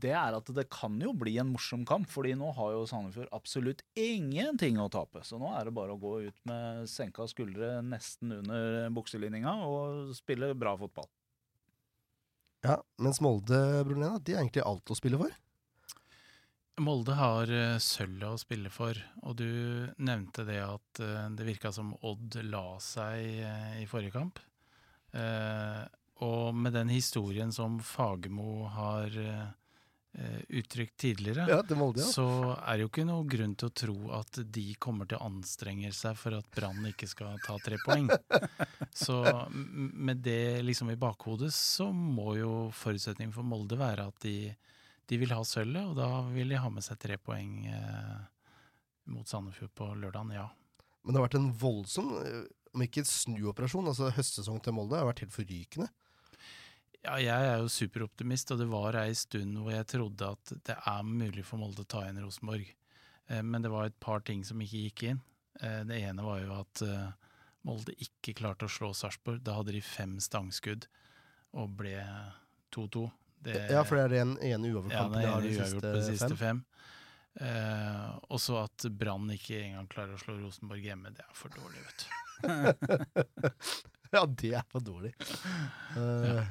[0.00, 3.32] det er at det kan jo bli en morsom kamp, fordi nå har jo Sandefjord
[3.34, 5.24] absolutt ingenting å tape.
[5.26, 10.14] Så nå er det bare å gå ut med senka skuldre nesten under bukselinninga og
[10.14, 11.10] spille bra fotball.
[12.62, 15.34] Ja, Mens Molde, Lennart, de har egentlig alt å spille for.
[16.82, 19.48] Molde har uh, sølvet å spille for, og du
[19.96, 24.40] nevnte det at eh, det virka som Odd la seg eh, i forrige kamp.
[25.16, 25.84] Eh,
[26.24, 29.48] og med den historien som Fagermo har eh,
[30.16, 32.08] eh, uttrykt tidligere, Ja, Molde, ja.
[32.12, 35.26] så er det jo ikke noe grunn til å tro at de kommer til å
[35.28, 38.08] anstrenge seg for at Brann ikke skal ta tre poeng.
[38.96, 39.18] Så
[39.52, 44.38] med det liksom i bakhodet, så må jo forutsetningen for Molde være at de,
[45.06, 48.16] de vil ha sølvet, og da vil de ha med seg tre poeng eh,
[49.12, 50.48] mot Sandefjord på lørdagen, ja.
[51.04, 52.40] Men det har vært en voldsom, eh,
[52.74, 55.86] om ikke snuoperasjon, altså høstsesong til Molde har vært helt forrykende.
[57.06, 60.74] Ja, jeg er jo superoptimist, og det var ei stund hvor jeg trodde at det
[60.74, 62.66] er mulig for Molde å ta igjen Rosenborg.
[63.30, 65.22] Eh, Men det var et par ting som ikke gikk inn.
[65.56, 66.80] Det ene var jo at
[67.64, 69.38] Molde ikke klarte å slå Sarpsborg.
[69.40, 70.84] Da hadde de fem stangskudd
[71.56, 71.94] og ble
[72.76, 73.06] 2-2.
[73.42, 76.36] Det- Ja, for det er den ene uavgjort ja, de har de siste fem.
[76.36, 76.64] fem.
[77.38, 81.52] Eh, og så at Brann ikke engang klarer å slå Rosenborg hjemme, det er for
[81.52, 82.08] dårlig, vet du.
[84.14, 85.10] Ja, det er for dårlig.
[85.98, 86.44] Eh,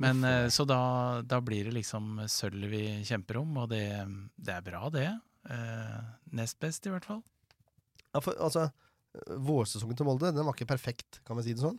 [0.00, 3.84] Men eh, Så da, da blir det liksom sølvet vi kjemper om, og det,
[4.40, 5.08] det er bra, det.
[5.50, 5.98] Eh,
[6.32, 7.22] nest best, i hvert fall.
[8.14, 8.70] ja, for, altså,
[9.44, 11.78] vårsesongen til Molde den var ikke perfekt, kan vi si det sånn?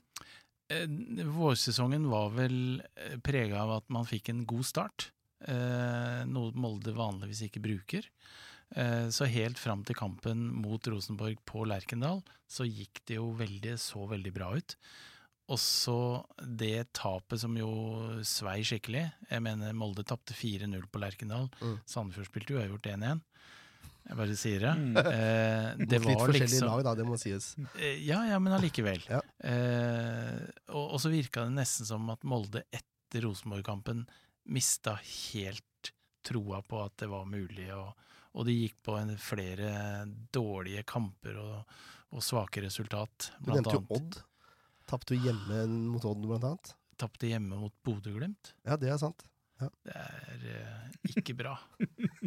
[0.72, 2.82] Eh, vårsesongen var vel
[3.26, 5.12] prega av at man fikk en god start.
[5.48, 8.08] Eh, noe Molde vanligvis ikke bruker.
[8.76, 13.76] Eh, så helt fram til kampen mot Rosenborg på Lerkendal, så gikk det jo veldig,
[13.82, 14.78] så veldig bra ut.
[15.52, 17.72] Og så det tapet som jo
[18.24, 19.04] svei skikkelig.
[19.28, 21.50] Jeg mener Molde tapte 4-0 på Lerkendal.
[21.60, 21.76] Mm.
[21.90, 23.24] Sandefjord spilte uavgjort 1-1.
[24.08, 24.72] Jeg bare sier det.
[24.78, 24.98] Mm.
[24.98, 27.52] Eh, det Mot litt var forskjellige liksom lag, da, det må sies.
[27.78, 29.04] Eh, Ja, ja, men allikevel.
[29.10, 29.22] Ja.
[29.46, 30.42] Eh,
[30.74, 34.06] og, og så virka det nesten som at Molde etter Rosenborg-kampen
[34.52, 35.92] mista helt
[36.26, 37.94] troa på at det var mulig, og,
[38.38, 39.72] og de gikk på en, flere
[40.34, 41.80] dårlige kamper og,
[42.14, 43.32] og svake resultat.
[43.40, 44.22] Du nevnte jo Odd.
[44.92, 46.74] Tapte jo hjemme mot Odd, blant annet.
[47.02, 48.54] Tapte hjemme mot Bodø-Glimt.
[48.68, 49.24] Ja, det er sant.
[49.86, 51.56] Det er eh, ikke bra.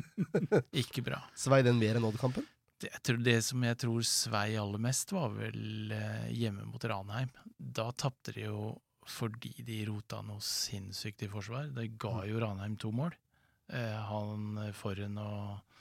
[0.84, 1.20] ikke bra.
[1.38, 2.46] Svei den mer enn Odd-kampen?
[2.80, 2.90] Det,
[3.24, 7.30] det som jeg tror svei aller mest, var vel eh, hjemme mot Ranheim.
[7.56, 11.68] Da tapte de jo fordi de rota noe sinnssykt i forsvar.
[11.76, 13.14] Det ga jo Ranheim to mål.
[13.72, 15.76] Eh, han foran Forhen og,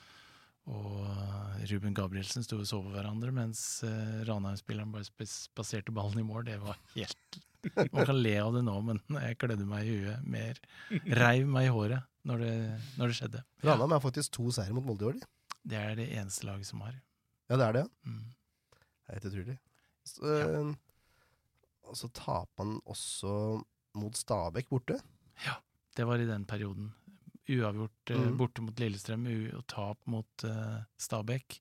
[0.72, 6.28] og Ruben Gabrielsen sto og så på hverandre, mens eh, Ranheim-spilleren bare spaserte ballen i
[6.28, 6.46] mål.
[6.48, 7.40] Det var helt
[7.92, 10.58] Man kan le av det nå, men jeg klødde meg i huet mer.
[11.20, 12.52] Reiv meg i håret når det,
[12.98, 13.42] når det skjedde.
[13.66, 15.28] Ranheim har faktisk to seire mot Molde i år, de.
[15.74, 16.96] Det er det eneste laget som har.
[17.50, 17.84] Ja, det er det.
[18.08, 18.24] Mm.
[18.74, 19.56] Det er helt utrolig.
[20.08, 20.62] Så, ja.
[21.88, 23.32] Og så taper man også
[24.00, 24.98] mot Stabæk borte.
[25.44, 25.58] Ja,
[25.96, 26.92] Det var i den perioden.
[27.48, 28.36] Uavgjort eh, Mm.
[28.40, 31.58] borte mot Lillestrøm og tap mot uh, Stabæk.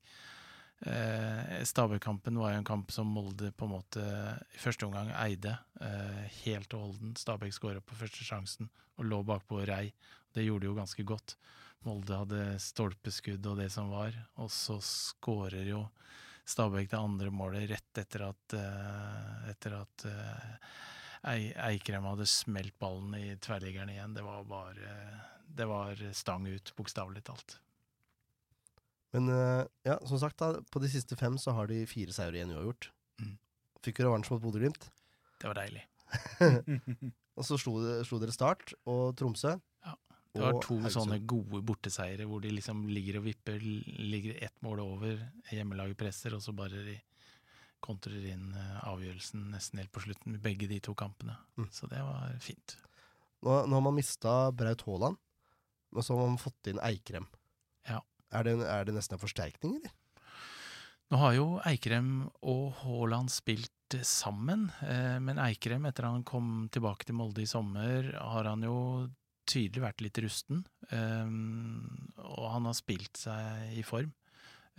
[0.85, 4.03] Eh, Stabæk-kampen var jo en kamp som Molde på en måte
[4.51, 7.13] i første omgang eide eh, helt og holden.
[7.15, 8.67] Stabæk skåra på første sjansen
[8.99, 9.93] og lå bakpå rei.
[10.35, 11.37] Det gjorde jo ganske godt.
[11.87, 15.85] Molde hadde stolpeskudd og det som var, og så skårer jo
[16.43, 20.71] Stabæk det andre målet rett etter at, eh, etter at eh,
[21.69, 24.17] Eikrem hadde smelt ballen i tverrliggeren igjen.
[24.17, 24.97] Det var bare
[25.47, 27.59] Det var stang ut, bokstavelig talt.
[29.13, 32.39] Men eh, ja, som sagt, da, på de siste fem så har de fire seire
[32.39, 32.89] igjen uavgjort.
[33.21, 33.35] Mm.
[33.85, 34.89] Fikk jo revansj mot Bodø-Glimt.
[35.41, 35.83] Det var deilig.
[37.37, 39.55] Og så slo, slo dere Start og Tromsø.
[39.85, 39.93] Ja,
[40.33, 40.93] Det var to Haugesund.
[40.95, 46.35] sånne gode borteseiere hvor de liksom ligger og vipper, ligger ett mål over, hjemmelaget presser,
[46.37, 46.95] og så bare de
[47.83, 51.35] kontrer inn eh, avgjørelsen nesten helt på slutten med begge de to kampene.
[51.59, 51.67] Mm.
[51.73, 52.77] Så det var fint.
[53.43, 55.19] Nå, nå har man mista Braut Haaland,
[55.93, 57.27] men så har man fått inn Eikrem.
[57.89, 57.99] Ja.
[58.33, 59.93] Er det, er det nesten en forsterkning, eller?
[61.11, 62.07] Nå har jo Eikrem
[62.49, 63.69] og Haaland spilt
[64.07, 68.77] sammen, eh, men Eikrem, etter han kom tilbake til Molde i sommer, har han jo
[69.45, 70.63] tydelig vært litt rusten.
[70.89, 71.27] eh,
[72.23, 74.13] Og han har spilt seg i form.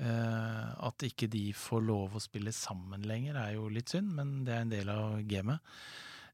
[0.00, 4.44] Eh, At ikke de får lov å spille sammen lenger, er jo litt synd, men
[4.44, 5.60] det er en del av gamet.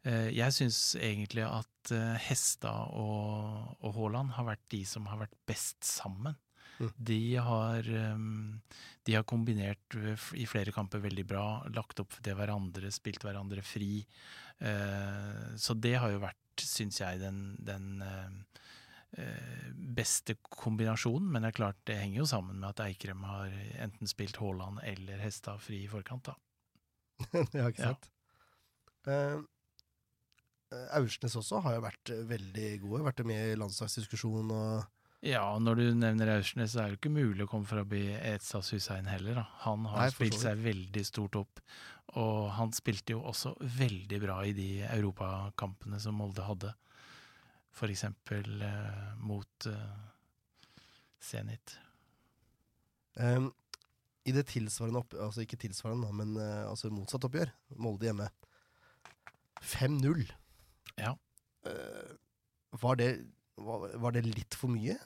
[0.00, 1.90] Jeg syns egentlig at
[2.24, 6.38] Hestad og, og Haaland har vært de som har vært best sammen.
[6.81, 6.90] Mm.
[7.11, 8.61] De har um,
[9.05, 11.45] de har kombinert uh, i flere kamper veldig bra,
[11.77, 14.07] lagt opp til hverandre, spilt hverandre fri.
[14.61, 18.64] Eh, så det har jo vært, syns jeg, den, den eh,
[19.23, 21.31] eh, beste kombinasjonen.
[21.33, 24.83] Men det er klart, det henger jo sammen med at Eikrem har enten spilt Haaland
[24.85, 26.37] eller Hestad fri i forkant, da.
[27.57, 27.95] ja, ikke Ja.
[27.95, 28.11] sant?
[29.09, 29.40] Eh,
[30.77, 33.05] eh, Aursnes også har jo vært eh, veldig gode.
[33.09, 34.85] Vært med i landslagsdiskusjon og
[35.20, 38.70] Ja, når du nevner Aursnes, så er det jo ikke mulig å komme forbi Etsas
[38.72, 39.42] Hussein heller.
[39.42, 39.46] Da.
[39.66, 41.61] Han har Nei, spilt seg veldig stort opp,
[42.16, 46.72] og han spilte jo også veldig bra i de europakampene som Molde hadde.
[47.76, 50.00] For eksempel eh, mot eh,
[51.20, 51.76] Zenit.
[53.20, 53.50] Um,
[54.24, 57.52] I det tilsvarende opp, Altså ikke tilsvarende, men uh, altså motsatt oppgjør.
[57.76, 58.30] Molde hjemme.
[59.61, 60.24] 5-0.
[60.96, 61.12] Ja.
[61.66, 62.16] Uh,
[62.80, 63.11] var, det,
[63.61, 64.96] var, det litt for mye?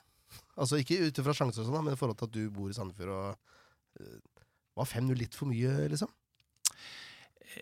[0.59, 2.77] Altså Ikke ut ifra sjanser, og sånn, men i forhold til at du bor i
[2.77, 3.13] Sandefjord.
[3.15, 4.45] og uh,
[4.81, 6.11] Var 5-0 litt for mye, liksom?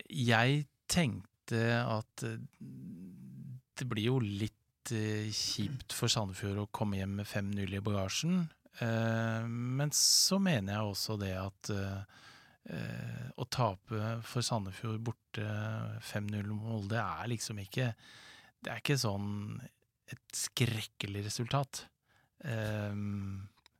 [0.08, 2.38] Jeg tenkte at eh,
[3.76, 8.44] det blir jo litt uh, kjipt for Sandefjord å komme hjem med 5-0 i bagasjen.
[8.80, 11.72] Uh, men så mener jeg også det at
[12.62, 15.44] å tape for Sandefjord borte
[16.06, 17.88] 5-0 mot Molde er liksom ikke
[18.62, 19.58] Det er ikke sånn
[20.16, 21.86] et skrekkelig resultat.
[22.44, 22.94] Eh,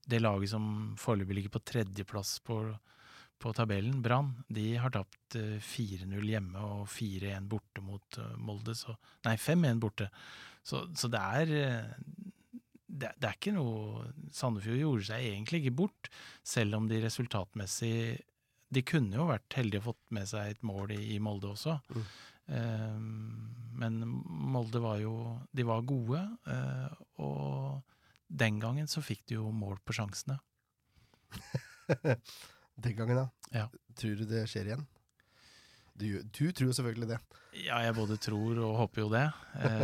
[0.02, 0.64] det laget som
[0.98, 2.64] foreløpig ligger på tredjeplass på
[3.42, 8.74] på tabellen, Brann, de har tapt eh, 4-0 hjemme og 4-1 borte mot eh, Molde.
[8.78, 8.94] Så,
[9.26, 10.08] nei, 5-1 borte.
[10.62, 12.18] Så, så det er eh,
[12.86, 16.10] det, det er ikke noe Sandefjord gjorde seg egentlig ikke bort,
[16.46, 17.94] selv om de resultatmessig
[18.72, 21.78] De kunne jo vært heldige og fått med seg et mål i, i Molde også.
[21.92, 22.04] Mm.
[22.48, 22.98] Eh,
[23.82, 23.98] men
[24.52, 25.12] Molde var jo
[25.54, 27.82] De var gode, eh, og
[28.32, 30.38] den gangen så fikk de jo mål på sjansene.
[32.82, 33.26] Den gangen, da.
[33.52, 33.66] Ja.
[34.00, 34.86] Tror du det skjer igjen?
[35.92, 37.18] Du, du tror jo selvfølgelig det.
[37.60, 39.26] Ja, jeg både tror og håper jo det.
[39.60, 39.82] Eh,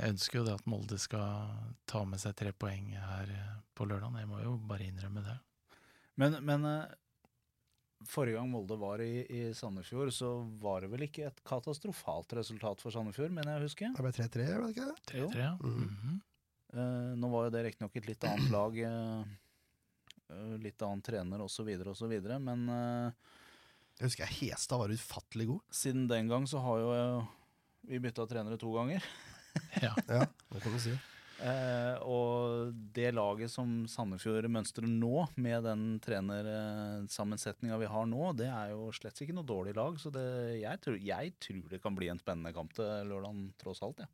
[0.00, 1.52] jeg ønsker jo det at Molde skal
[1.88, 3.34] ta med seg tre poeng her
[3.76, 4.16] på lørdag.
[4.22, 5.36] Jeg må jo bare innrømme det.
[6.20, 6.96] Men, men eh,
[8.08, 12.82] forrige gang Molde var i, i Sandefjord, så var det vel ikke et katastrofalt resultat
[12.82, 13.90] for Sandefjord, mener jeg å huske?
[13.96, 15.18] Det ble 3-3, var det ikke det?
[15.20, 15.28] Jo.
[15.32, 15.52] Tre, ja.
[15.60, 16.18] Mm -hmm.
[16.78, 21.68] uh, nå var jo det riktignok et litt annet lag, eh, litt annen trener osv.,
[21.68, 23.12] osv., men uh,
[23.98, 25.60] Jeg husker jeg Hestad var utfattelig god.
[25.70, 27.26] siden den gang så har jo
[27.82, 29.04] vi bytta trenere to ganger.
[29.82, 29.94] ja.
[30.08, 30.96] Ja, det kan du si.
[31.42, 38.46] Eh, og det laget som Sandefjord mønstrer nå, med den trenersammensetninga vi har nå, det
[38.46, 39.98] er jo slett ikke noe dårlig lag.
[39.98, 40.22] Så det,
[40.60, 44.04] jeg, tror, jeg tror det kan bli en spennende kamp til lørdag, tross alt.
[44.04, 44.08] Ja.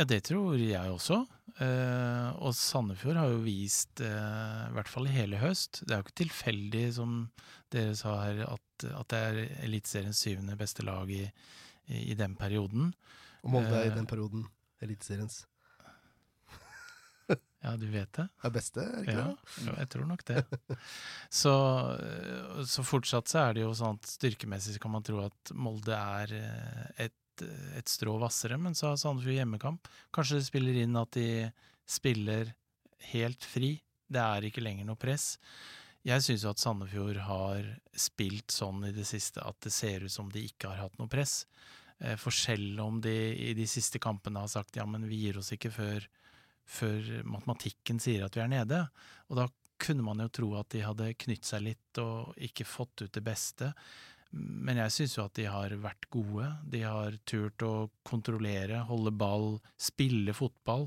[0.00, 1.20] ja, det tror jeg også.
[1.60, 6.00] Eh, og Sandefjord har jo vist, eh, i hvert fall i hele høst Det er
[6.00, 7.18] jo ikke tilfeldig, som
[7.74, 11.26] dere sa her, at, at det er Eliteseriens syvende beste lag i,
[11.92, 12.94] i, i den perioden.
[13.44, 13.98] Og Molde er i Eh.
[14.00, 14.48] den perioden
[14.80, 15.42] Eliteseriens
[17.62, 18.24] Ja, du vet det?
[18.42, 19.64] er beste, er det ikke Ja, det?
[19.66, 20.44] jo, jeg tror nok det.
[21.42, 21.52] Så,
[22.00, 25.52] eh, så fortsatt så er det jo sånn at styrkemessig så kan man tro at
[25.54, 27.44] Molde er eh, et,
[27.76, 29.90] et strå hvassere, men så har Sandefjord hjemmekamp.
[30.16, 31.26] Kanskje det spiller inn at de
[31.90, 32.54] spiller
[33.12, 33.74] helt fri.
[34.10, 35.34] Det er ikke lenger noe press.
[36.06, 40.12] Jeg syns jo at Sandefjord har spilt sånn i det siste at det ser ut
[40.14, 41.42] som de ikke har hatt noe press.
[42.00, 45.38] Eh, For selv om de i de siste kampene har sagt ja, men vi gir
[45.44, 46.08] oss ikke før
[46.70, 48.84] før matematikken sier at vi er nede.
[49.30, 49.48] Og da
[49.80, 53.22] kunne man jo tro at de hadde knytt seg litt og ikke fått ut det
[53.26, 53.72] beste.
[54.32, 56.46] Men jeg syns jo at de har vært gode.
[56.70, 60.84] De har turt å kontrollere, holde ball, spille fotball.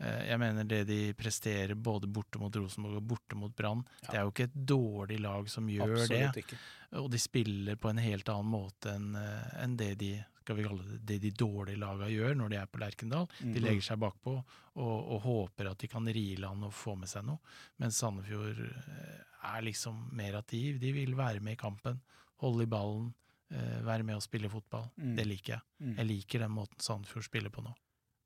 [0.00, 4.16] Eh, Jeg mener det de presterer både borte mot Rosenborg og borte mot Brann, det
[4.16, 6.02] er jo ikke et dårlig lag som gjør det.
[6.08, 6.58] Absolutt ikke.
[6.98, 10.64] Og de spiller på en helt annen måte enn eh, enn det de skal vi
[10.66, 13.28] kalle det, det de dårlige laga gjør når de er på Lerkendal.
[13.40, 13.52] Mm.
[13.54, 16.96] De legger seg bakpå og, og håper at de kan ri i land og få
[16.98, 17.40] med seg noe.
[17.82, 19.18] Mens Sandefjord eh,
[19.52, 22.00] er liksom mer at de, de vil være med i kampen,
[22.44, 23.10] holde i ballen,
[23.52, 24.88] eh, være med og spille fotball.
[24.96, 25.14] Mm.
[25.18, 25.66] Det liker jeg.
[25.84, 25.94] Mm.
[25.98, 27.74] Jeg liker den måten Sandefjord spiller på nå.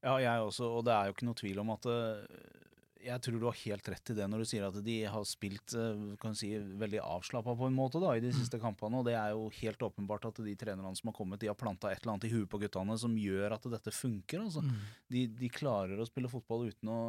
[0.05, 2.65] Ja, jeg også, og det er jo ikke noe tvil om at eh,
[3.05, 5.75] Jeg tror du har helt rett i det når du sier at de har spilt
[5.79, 9.03] eh, kan si, veldig avslappa på en måte da, i de siste kampene.
[9.03, 11.93] Og det er jo helt åpenbart at de trenerne som har kommet, de har planta
[11.93, 14.47] et eller annet i huet på guttene som gjør at dette funker.
[14.47, 14.65] altså.
[14.65, 14.77] Mm.
[15.17, 17.01] De, de klarer å spille fotball uten å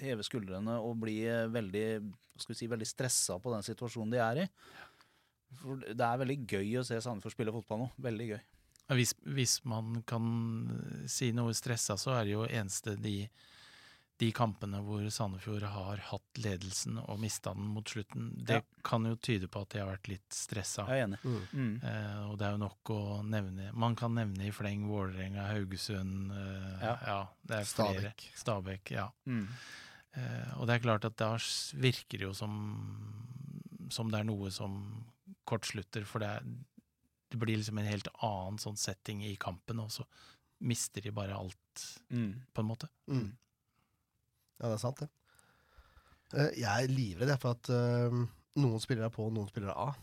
[0.00, 1.86] heve skuldrene og bli eh, veldig
[2.36, 4.50] skal vi si, veldig stressa på den situasjonen de er i.
[5.60, 7.90] For Det er veldig gøy å se Sandefjord spille fotball nå.
[8.02, 8.40] Veldig gøy.
[8.94, 10.26] Hvis, hvis man kan
[10.70, 13.18] eh, si noe stressa, så er det jo eneste de,
[14.18, 18.30] de kampene hvor Sandefjord har hatt ledelsen og mista den mot slutten.
[18.46, 18.62] Det Ja.
[18.82, 20.86] kan jo tyde på at de har vært litt stressa.
[20.88, 21.18] Jeg er enig.
[21.22, 21.42] Mm.
[21.52, 21.84] Mm.
[21.84, 26.32] Eh, og det er jo nok å nevne Man kan nevne i fleng Vålerenga, Haugesund
[26.32, 26.94] eh, Ja.
[27.06, 27.18] ja.
[27.44, 28.00] det er flere.
[28.14, 28.30] Stabæk.
[28.34, 28.90] Stabæk.
[28.90, 29.08] Ja.
[29.26, 29.48] Mm.
[30.16, 32.56] Eh, og det er klart at da virker det jo som,
[33.90, 35.04] som det er noe som
[35.46, 36.42] kortslutter, for det, er,
[37.30, 40.06] det blir liksom en helt annen sånn setting i kampen, og så
[40.60, 42.40] mister de bare alt, Mm.
[42.54, 42.88] på en måte.
[43.12, 43.36] Mm.
[44.60, 45.08] Ja, det er sant, det.
[46.34, 48.18] Eh, Jeg er livredd jeg, for at eh,
[48.56, 50.02] noen spillere er på, og noen spillere er av.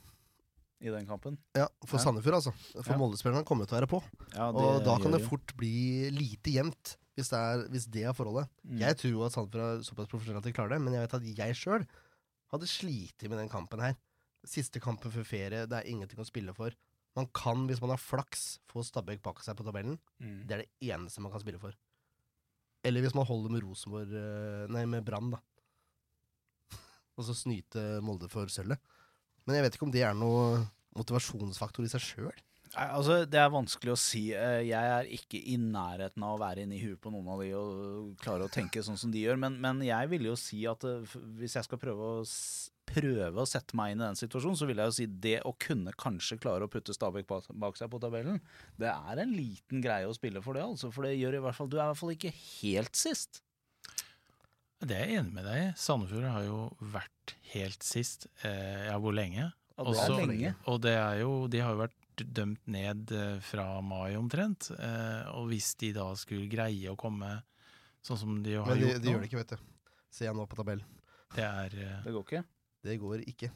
[0.84, 1.38] I den kampen.
[1.56, 2.04] Ja, For Ja.
[2.04, 2.52] Sandefjord, altså.
[2.84, 2.98] For Ja.
[3.00, 4.02] Molde-spillerne kommer til å være på.
[4.36, 5.30] Ja, Og da kan gjør det jo.
[5.30, 8.50] fort bli lite jevnt, hvis det er, hvis det er forholdet.
[8.68, 8.80] Mm.
[8.80, 11.14] Jeg tror jo at Sandefjord er såpass profesjonelle at de klarer det, men jeg vet
[11.14, 11.88] at jeg sjøl
[12.52, 13.96] hadde slitt med den kampen her.
[14.46, 16.72] Siste kampen før ferie, det er ingenting å spille for.
[17.16, 19.98] Man kan, hvis man har flaks, få Stabæk bak seg på tabellen.
[20.20, 20.46] Mm.
[20.48, 21.72] Det er det eneste man kan spille for.
[22.84, 25.40] Eller hvis man holder med Rosenborg eh, Nei, med Brann, da.
[27.18, 28.82] Og så snyte Molde for sølvet.
[29.48, 30.64] Men jeg vet ikke om det er noe
[30.98, 32.42] motivasjonsfaktor i seg sjøl.
[32.74, 34.24] Altså, Det er vanskelig å si.
[34.34, 37.52] Eh, Jeg er ikke i nærheten av å være inni huet på noen av de
[37.58, 40.84] og klare å tenke sånn som de gjør, men, men jeg ville jo si at
[40.90, 42.24] eh, hvis jeg skal prøve å,
[42.86, 45.54] prøve å sette meg inn i den situasjonen, så vil jeg jo si det å
[45.62, 48.42] kunne kanskje klare å putte Stabæk bak, bak seg på tabellen,
[48.80, 50.92] det er en liten greie å spille for det, altså.
[50.94, 53.42] For det gjør i hvert fall Du er i hvert fall ikke helt sist.
[54.84, 55.68] Det er jeg enig med deg i.
[55.80, 56.58] Sandefjord har jo
[56.92, 58.28] vært helt sist.
[58.44, 59.46] Eh, ja, hvor lenge?
[59.78, 60.56] Ja, det er Også- lenge.
[60.68, 64.70] Og det er jo De har jo vært dømt ned eh, fra mai omtrent.
[64.76, 67.44] Eh, og hvis de da skulle greie å komme
[68.04, 69.58] sånn som de har Men de, gjort de gjør det ikke, vet du.
[70.12, 70.86] Ser jeg nå på tabellen.
[71.34, 72.44] Det er, eh, Det går ikke.
[72.84, 73.50] Det går ikke.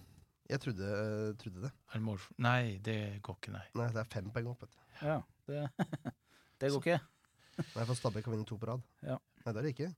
[0.47, 0.87] Jeg trodde,
[1.41, 1.71] trodde det.
[1.93, 2.17] er det.
[2.39, 3.65] Nei, det går ikke, nei.
[3.75, 4.61] Nei, det er fem poeng opp.
[4.63, 4.79] vet du.
[5.03, 5.17] Ja,
[5.49, 5.65] det,
[6.63, 6.99] det går ikke.
[7.57, 8.83] Nei, for Stabæk kan vinne to på rad.
[9.03, 9.17] Ja.
[9.43, 9.89] Nei, det er det ikke.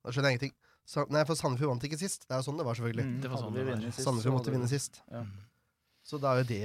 [0.00, 0.54] Da skjønner jeg ingenting.
[0.88, 2.24] Sa nei, for Sandefjord vant ikke sist.
[2.24, 3.04] Det er jo sånn det var, selvfølgelig.
[3.10, 3.82] Mm, Det var sånn vi det var.
[3.84, 5.02] sist, Sandefjord måtte vinne sist.
[5.12, 5.20] Ja.
[5.26, 5.44] Mm.
[6.10, 6.62] Så da er jo det,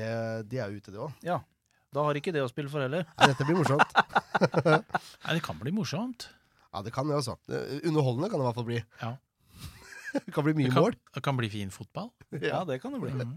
[0.50, 1.20] De er jo ute, det òg.
[1.28, 1.42] Ja.
[1.94, 3.04] Da har ikke det å spille for heller.
[3.20, 3.92] Nei, dette blir morsomt.
[4.66, 6.30] Nei, det kan bli morsomt.
[6.72, 7.36] Ja, det kan det, altså.
[7.52, 8.80] Eh, Underholdende kan det i hvert fall bli.
[9.04, 9.12] Ja.
[10.16, 10.98] Det kan bli mye Det kan, mål.
[11.16, 12.10] det kan bli fin fotball.
[12.42, 13.12] Ja, det kan det bli.
[13.16, 13.36] Mm.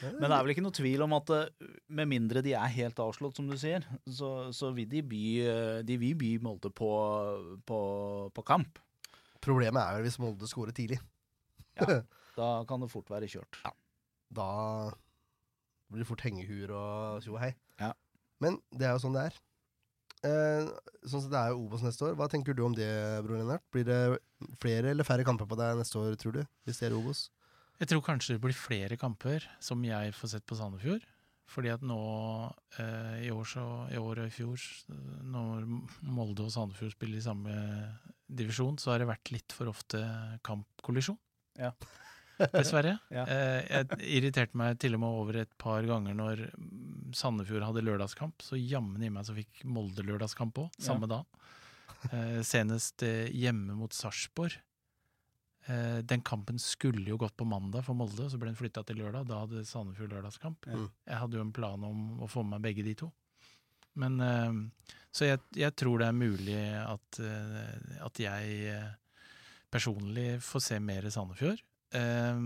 [0.00, 3.00] Men det er vel ikke noe tvil om at eh, med mindre de er helt
[3.00, 6.88] avslått, som du sier, så, så vil de by, eh, de vil by Molde på,
[7.68, 7.80] på,
[8.36, 8.80] på kamp.
[9.44, 11.00] Problemet er vel hvis Molde scorer tidlig.
[12.40, 13.58] Da kan det fort være kjørt.
[14.32, 14.46] Da
[15.90, 17.50] blir det fort hengehuer og tjo og hei.
[17.82, 17.90] Ja.
[18.40, 19.36] Men det er jo sånn det er.
[20.26, 20.66] Eh,
[21.08, 22.16] sånn som det er jo Obos neste år.
[22.18, 22.90] Hva tenker du om det,
[23.24, 23.64] bror Lennart?
[23.72, 24.00] Blir det
[24.60, 26.42] flere eller færre kamper på deg neste år, tror du?
[26.68, 27.28] Hvis det er Obos?
[27.80, 31.06] Jeg tror kanskje det blir flere kamper som jeg får sett på Sandefjord.
[31.50, 31.98] Fordi at nå
[32.78, 34.66] eh, i år, så, i år og i fjor,
[35.32, 35.64] når
[36.06, 37.54] Molde og Sandefjord spiller i samme
[38.30, 39.98] divisjon, så har det vært litt for ofte
[40.46, 41.18] kampkollisjon.
[41.58, 41.72] Ja.
[42.52, 42.96] Dessverre.
[43.14, 43.24] Ja.
[43.26, 47.84] Eh, jeg irriterte meg til og med over et par ganger når mm, Sandefjord hadde
[47.84, 48.42] lørdagskamp.
[48.44, 51.26] Så jammen i meg så fikk Molde lørdagskamp òg, samme dag.
[52.10, 54.58] Eh, senest eh, hjemme mot Sarpsborg.
[55.70, 59.26] Den kampen skulle jo gått på mandag for Molde, så ble den flytta til lørdag.
[59.28, 60.66] Da hadde Sandefjord lørdagskamp.
[60.66, 60.86] Ja.
[61.12, 63.10] Jeg hadde jo en plan om å få med meg begge de to.
[64.00, 64.16] Men
[65.12, 67.20] Så jeg, jeg tror det er mulig at,
[68.08, 68.80] at jeg
[69.70, 71.60] personlig får se mer Sandefjord.
[71.96, 72.40] Eh,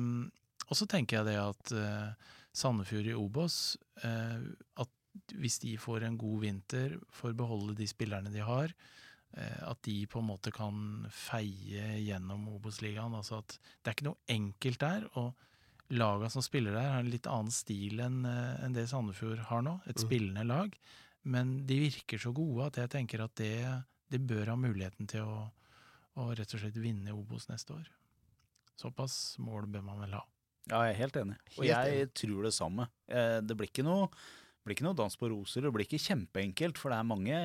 [0.64, 3.76] og så tenker jeg det at eh, Sandefjord i Obos
[4.06, 4.44] eh,
[4.80, 4.90] At
[5.36, 8.72] hvis de får en god vinter, får beholde de spillerne de har,
[9.36, 13.14] eh, at de på en måte kan feie gjennom Obos-ligaen.
[13.14, 15.06] Altså at det er ikke noe enkelt der.
[15.14, 15.34] og
[15.94, 19.76] Laga som spiller der, har en litt annen stil enn en det Sandefjord har nå.
[19.86, 20.06] Et Mm.
[20.06, 20.78] spillende lag.
[21.24, 25.22] Men de virker så gode at jeg tenker at det, de bør ha muligheten til
[25.22, 25.50] å,
[26.16, 27.86] å rett og slett vinne Obos neste år.
[28.80, 30.22] Såpass mål bør man vel ha.
[30.70, 31.36] Ja, jeg er helt enig.
[31.58, 32.88] Og jeg jeg tror det samme.
[33.08, 34.08] Eh, Det blir ikke noe
[34.64, 35.60] blir ikke noe dans på roser.
[35.60, 37.36] Det blir ikke kjempeenkelt, for det er mange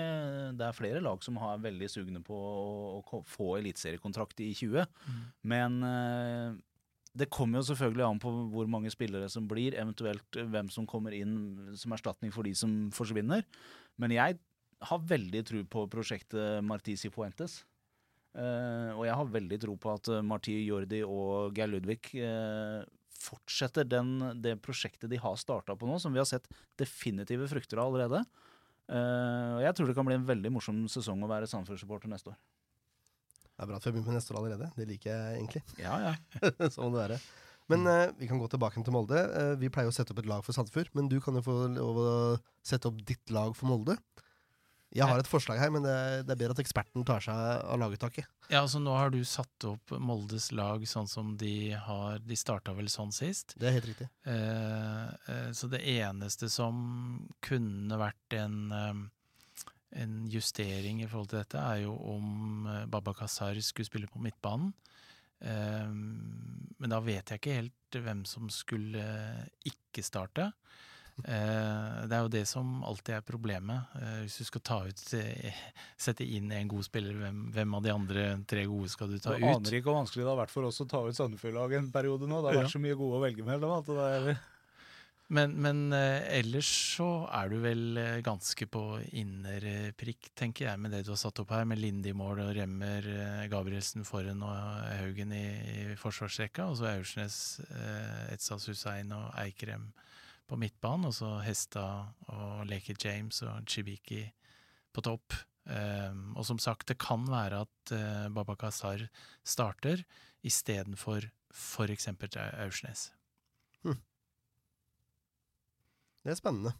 [0.55, 4.85] Det er flere lag som har veldig sugne på å, å få eliteseriekontrakt i 20.
[5.43, 6.53] Men eh,
[7.19, 11.11] det kommer jo selvfølgelig an på hvor mange spillere som blir, eventuelt hvem som kommer
[11.11, 13.43] inn som erstatning for de som forsvinner.
[13.99, 14.39] Men jeg
[14.87, 17.65] har veldig tro på prosjektet Martisi Fuentes.
[18.37, 22.85] Eh, og jeg har veldig tro på at eh, Marti Jordi og Geir Ludvig uh,
[23.19, 26.45] fortsetter den, det prosjektet de har starta på nå, som vi har sett
[26.79, 28.21] definitive frukter av allerede.
[28.89, 32.37] Og jeg tror det kan bli en veldig morsom sesong å være Sandefjord-supporter neste år.
[33.43, 34.69] Det er bra at vi har begynt med neste år allerede.
[34.73, 35.61] Det liker jeg egentlig.
[35.77, 36.13] Ja, ja.
[36.73, 37.19] sånn må det være.
[37.69, 37.85] Men
[38.17, 39.21] vi kan gå tilbake til Molde.
[39.61, 42.01] Vi pleier å sette opp et lag for Sandefjord, men du kan jo få lov
[42.01, 42.09] å
[42.65, 43.99] sette opp ditt lag for Molde.
[44.95, 47.77] Jeg har et forslag her, men det det er bedre at eksperten tar seg av
[47.81, 48.25] laguttaket.
[48.49, 52.73] Ja, altså Nå har du satt opp Moldes lag sånn som de har De starta
[52.77, 53.53] vel sånn sist.
[53.59, 54.09] Det er helt riktig.
[54.25, 56.79] Eh, eh, så det eneste som
[57.45, 59.71] kunne vært en, eh,
[60.01, 64.21] en justering i forhold til dette, er jo om eh, Baba Kasar skulle spille på
[64.21, 64.73] midtbanen.
[65.39, 69.03] Men da vet jeg ikke helt hvem som skulle
[69.63, 70.49] ikke starte.
[71.27, 73.89] Eh, det er jo det som alltid er problemet.
[73.99, 75.57] Eh, hvis du skal ta ut eh,
[75.99, 79.33] Sette inn en god spiller, hvem, hvem av de andre tre gode skal du ta
[79.35, 79.49] Du ut?
[79.57, 82.29] aner ikke hvor vanskelig det har vært for oss å ta ut Sandefjord-lag en periode
[82.29, 82.39] nå.
[82.41, 82.63] Det har Ja.
[82.63, 83.75] vært så mye gode å velge mellom.
[83.99, 84.39] Er
[85.29, 86.65] Men, men ellers
[86.97, 88.81] så er du vel ganske på
[89.13, 92.55] innerprikk, tenker jeg, med det du har satt opp her, med Linde i mål og
[92.57, 93.05] Remmer,
[93.51, 94.55] Gabrielsen foran og
[95.03, 95.43] Haugen i,
[95.93, 97.59] i forsvarsrekka, og så Aursnes,
[98.33, 99.91] Etsas Hussein og Eikrem
[100.49, 101.85] på midtbanen, og så Hesta
[102.33, 104.23] og Leke James og Chibiki
[104.95, 105.37] på topp.
[105.69, 109.05] Um, og som sagt, det kan være at uh, Baba Kasar
[109.45, 110.01] starter
[110.41, 112.09] istedenfor f.eks.
[112.09, 113.09] Aursnes.
[116.23, 116.73] Det er spennende.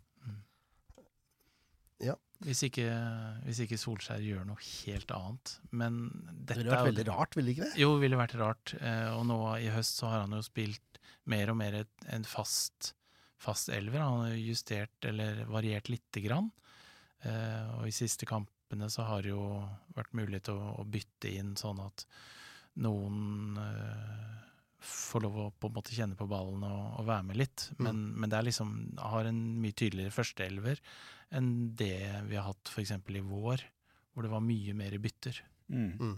[2.39, 2.86] Hvis ikke,
[3.43, 5.55] hvis ikke Solskjær gjør noe helt annet.
[5.76, 5.97] Men
[6.47, 7.74] Det ville vært veldig rart, ville ikke det?
[7.82, 8.74] Jo, det ville vært rart.
[8.80, 12.24] Eh, og nå i høst så har han jo spilt mer og mer et, en
[12.28, 12.93] fast,
[13.39, 14.03] fast elver.
[14.03, 16.49] Han har justert eller variert lite grann.
[17.23, 19.43] Eh, og i siste kampene så har det jo
[19.95, 22.05] vært mulig til å, å bytte inn sånn at
[22.79, 24.39] noen eh,
[24.79, 27.67] får lov å på en måte kjenne på ballen og, og være med litt.
[27.83, 30.79] Men, men det er liksom har en mye tydeligere førsteelver
[31.35, 32.95] enn det vi har hatt f.eks.
[32.95, 33.63] i vår,
[34.13, 35.43] hvor det var mye mer bytter.
[35.99, 36.17] mm.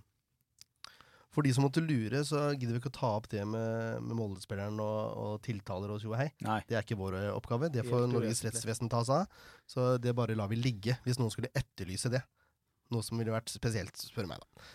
[1.32, 4.18] For de som måtte lure, så gidder vi ikke å ta opp det med, med
[4.20, 6.28] Molde-spilleren og, og tiltaler og tjo og hei.
[6.68, 7.70] Det er ikke vår eh, oppgave.
[7.72, 9.46] Det får Norges rettsvesen ta seg av.
[9.70, 12.20] Så det bare lar vi ligge, hvis noen skulle etterlyse det.
[12.92, 14.68] Noe som ville vært spesielt, spør du meg, da.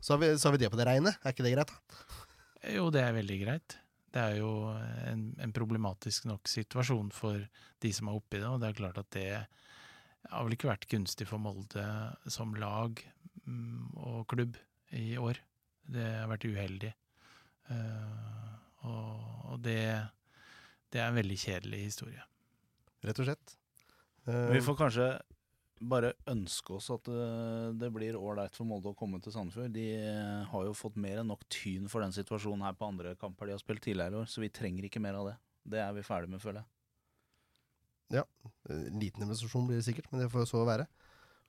[0.00, 1.12] Så har, vi, så har vi det på det reine.
[1.20, 2.24] Er ikke det greit, da?
[2.72, 3.76] Jo, det er veldig greit.
[4.14, 4.52] Det er jo
[5.10, 7.42] en, en problematisk nok situasjon for
[7.84, 9.28] de som er oppi det, og det er klart at det
[10.28, 11.84] har vel ikke vært gunstig for Molde
[12.32, 12.96] som lag
[13.44, 14.56] mm, og klubb
[14.96, 15.40] i år.
[15.88, 16.92] Det har vært uheldig.
[17.72, 18.54] Eh,
[18.88, 19.80] og og det,
[20.92, 22.20] det er en veldig kjedelig historie.
[23.06, 23.54] Rett og slett.
[24.28, 25.08] Men Vi Eh, får kanskje
[25.88, 29.72] bare ønske oss at eh, det blir ålreit for Molde å komme til Sandefjord.
[29.72, 29.86] De
[30.50, 33.56] har jo fått mer enn nok tyn for den situasjonen her på andre kamper de
[33.56, 35.36] har spilt tidligere i år, så vi trenger ikke mer av det.
[35.68, 36.68] Det er vi ferdig med, føler jeg.
[38.68, 40.88] eh, liten demonstrasjon blir det sikkert, men det får så være.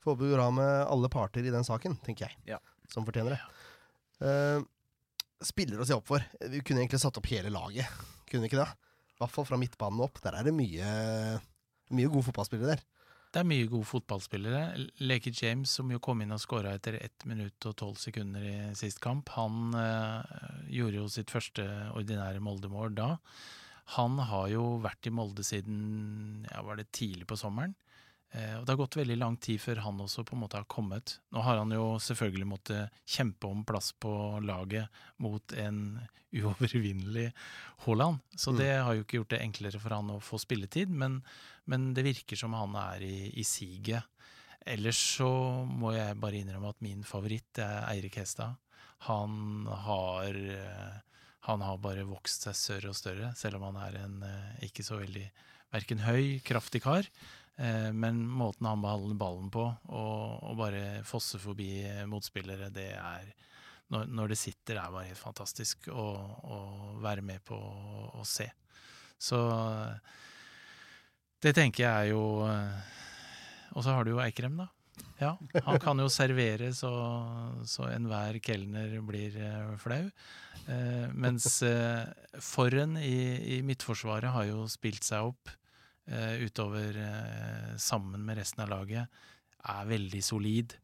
[0.00, 2.40] Får håpe vi går bra med alle parter i den saken, tenker jeg.
[2.54, 2.62] Ja.
[2.88, 3.42] Som fortjener det.
[4.20, 4.60] Eh,
[5.44, 6.24] spillere å se opp for.
[6.40, 7.88] Vi kunne egentlig satt opp hele laget.
[8.30, 8.68] Kunne ikke det?
[9.16, 10.20] I hvert fall fra midtbanen opp.
[10.24, 10.88] Der er det mye,
[11.96, 12.84] mye gode fotballspillere der.
[13.30, 14.62] Det er mye gode fotballspillere.
[15.06, 18.54] Leke James, som jo kom inn og skåra etter 1 minutt og tolv sekunder i
[18.78, 23.12] sist kamp, han øh, gjorde jo sitt første ordinære Molde-mål da.
[23.94, 27.76] Han har jo vært i Molde siden ja, var det tidlig på sommeren.
[28.32, 30.68] Eh, og det har gått veldig lang tid før han også på en måte har
[30.70, 31.16] kommet.
[31.34, 34.12] Nå har han jo selvfølgelig måttet kjempe om plass på
[34.44, 35.98] laget mot en
[36.38, 37.32] uovervinnelig
[37.86, 38.58] Haaland, så Mm.
[38.60, 41.22] det har jo ikke gjort det enklere for han å få spilletid, men,
[41.66, 44.04] men det virker som han er i, i siget.
[44.66, 45.30] Ellers så
[45.66, 48.54] må jeg bare innrømme at min favoritt er Eirik Hestad.
[49.08, 50.98] Han har eh,
[51.48, 54.84] han har bare vokst seg større og større, selv om han er en eh, ikke
[54.84, 55.24] så veldig
[55.72, 57.08] verken høy, kraftig kar.
[57.58, 62.92] Eh, men måten han behandler ballen på, og, og bare fosse forbi eh, motspillere, det
[62.96, 63.30] er
[63.90, 66.06] når, når det sitter, er bare helt fantastisk å,
[66.46, 66.58] å
[67.02, 68.46] være med på å, se.
[69.20, 69.40] Så
[71.42, 72.94] det tenker jeg er jo eh,
[73.74, 74.70] Og så har du jo Eikrem, da.
[75.20, 75.34] Ja,
[75.66, 76.90] han kan jo servere så,
[77.68, 79.36] så enhver kelner blir
[79.80, 80.06] flau.
[80.70, 82.04] Eh, mens eh,
[82.44, 85.52] Forren i, i Midtforsvaret har jo spilt seg opp
[86.46, 89.08] utover eh, sammen med resten av laget.
[89.70, 90.74] Er veldig solid.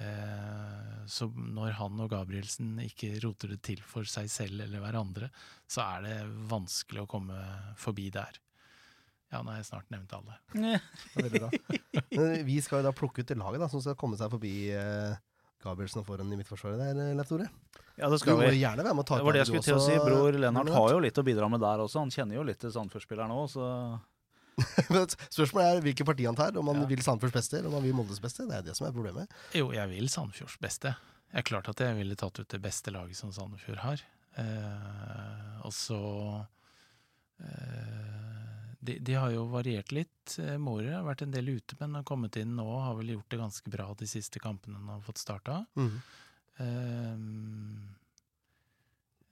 [0.00, 5.28] Eh, så når han og Gabrielsen ikke roter det til for seg selv eller hverandre,
[5.70, 6.16] så er det
[6.50, 7.36] vanskelig å komme
[7.78, 8.40] forbi der.
[9.32, 10.34] Ja, nå har jeg snart nevnt alle.
[11.14, 11.48] Det veldig bra.
[12.14, 14.52] Men vi skal jo da plukke ut det laget da, som skal komme seg forbi
[14.70, 15.14] eh,
[15.64, 17.48] Gabrielsen og foran i Midtforsvaret der, eh, Leif Tore.
[17.98, 18.60] Ja, det Du skal må vi.
[18.60, 19.96] gjerne være med og ta Det var det jeg skulle til å si.
[20.02, 22.02] Bror Lennart har jo litt å bidra med der også.
[22.04, 23.66] Han kjenner jo litt til Sandefjord-spilleren òg, så
[25.34, 26.56] Spørsmålet er hvilket parti han tar.
[26.56, 26.86] Om han Ja.
[26.90, 28.46] vil Sandefjords beste, eller om han vil Moldes beste.
[28.48, 29.30] Det er det som er problemet.
[29.54, 30.94] Jo, jeg vil Sandefjords beste.
[31.30, 34.02] Det er klart at jeg ville tatt ut det beste laget som Sandefjord har.
[34.38, 35.98] Eh, og så
[37.40, 40.36] eh, de, de har jo variert litt.
[40.60, 42.66] Måre har vært en del ute, men har kommet inn nå.
[42.84, 45.62] Har vel gjort det ganske bra de siste kampene han har fått starta.
[45.74, 45.98] Mhm.
[46.62, 47.18] Eh,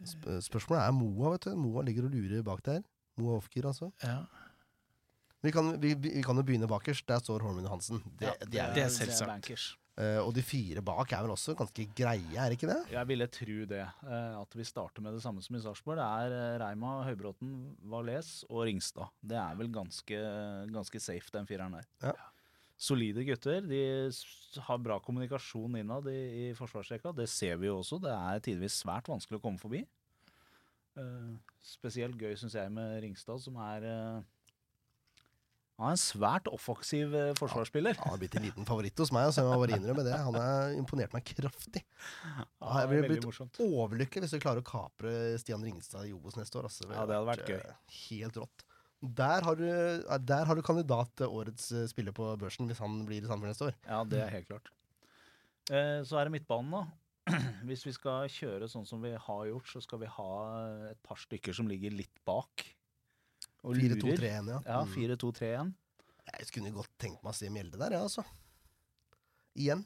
[0.02, 1.52] Sp spørsmålet er Moa, vet du.
[1.62, 2.80] Moa ligger og lurer bak der.
[3.20, 3.92] Moa Ofker, altså.
[4.02, 4.24] ja.
[5.42, 7.06] Vi kan, vi, vi kan jo begynne bakerst.
[7.08, 8.02] Der står Holmen Johansen.
[8.18, 9.48] Det, Ja, det er, det er selvsagt.
[9.98, 12.78] eh, og de fire bak er vel også ganske greie, er det ikke det?
[12.94, 13.82] Jeg ville tro det.
[14.06, 15.98] Uh, At vi starter med det samme som i Sarpsborg.
[15.98, 17.56] Det er eh, Reima, Høybråten,
[17.90, 19.10] Valais og Ringstad.
[19.20, 20.20] Det er vel ganske,
[20.72, 21.88] ganske safe, den fireren der.
[22.06, 22.14] Ja.
[22.82, 23.60] Solide gutter.
[23.66, 23.82] De
[24.66, 27.12] har bra kommunikasjon innad i, i forsvarsrekka.
[27.14, 27.98] Det ser vi jo også.
[28.02, 29.82] Det er tidvis svært vanskelig å komme forbi.
[30.98, 31.34] Uh,
[31.66, 33.86] spesielt gøy syns jeg med Ringstad, som er
[35.82, 37.38] Han er en svært offensiv forsvarsspiller.
[37.42, 37.96] forsvarsspiller.
[38.04, 40.14] Han har blitt en liten favoritt hos meg, så jeg må bare innrømme det.
[40.14, 41.82] Han har imponert meg kraftig.
[42.62, 43.58] Ja, jeg ville blitt morsomt.
[43.64, 46.68] Overlykkelig hvis vi klarer å kapre Stian Ringstad i Obos neste år.
[46.70, 46.86] Altså.
[46.86, 47.58] Ja, det hadde vært gøy.
[47.58, 48.64] eh, Helt rått.
[49.02, 53.00] Der har, du, eh, der har du kandidat årets eh, spiller på børsen, hvis han
[53.08, 53.78] blir i Sandefjord neste år.
[53.90, 54.70] Ja, det er helt klart.
[55.70, 56.84] Eh, så er det midtbanen, da.
[57.68, 60.30] Hvis vi skal kjøre sånn som vi har gjort, så skal vi ha
[60.90, 62.64] et par stykker som ligger litt bak.
[63.62, 63.96] Og lurer.
[64.00, 64.60] 4-2-3-1, ja.
[64.66, 64.92] Ja, Mm.
[64.94, 65.72] 4-2-3-1.
[66.38, 68.24] Jeg kunne godt tenkt meg å se Mjelde der, ja, altså.
[69.56, 69.84] Igjen,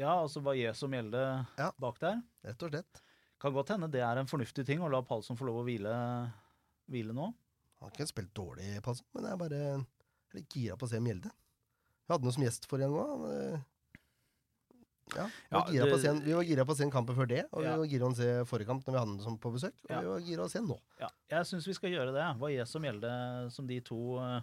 [0.00, 1.20] Ja, altså Valles og Mjelde
[1.58, 1.70] Ja.
[1.78, 2.22] bak der.
[2.44, 3.02] rett og slett.
[3.38, 6.32] Kan godt hende det er en fornuftig ting å la Palsson få lov å hvile,
[6.90, 7.26] hvile nå.
[7.80, 9.86] Han har ikke spilt dårlig, Palsson, men jeg er bare
[10.34, 11.30] litt gira på å se Mjelde.
[12.08, 13.64] Vi hadde noe som gjest forrige gang òg.
[15.16, 16.76] Ja, vi, Ja, var gira på å det- se en, vi var gira på å
[16.76, 17.72] se en kamp før det, og Ja.
[17.72, 19.90] vi var gira på å se forrige kamp når vi hadde den på besøk, og
[19.90, 20.00] Ja.
[20.00, 20.78] vi var gira på å se nå.
[21.00, 22.26] Ja, jeg syns vi skal gjøre det.
[22.38, 24.40] Hva er som gjelder som de to eh,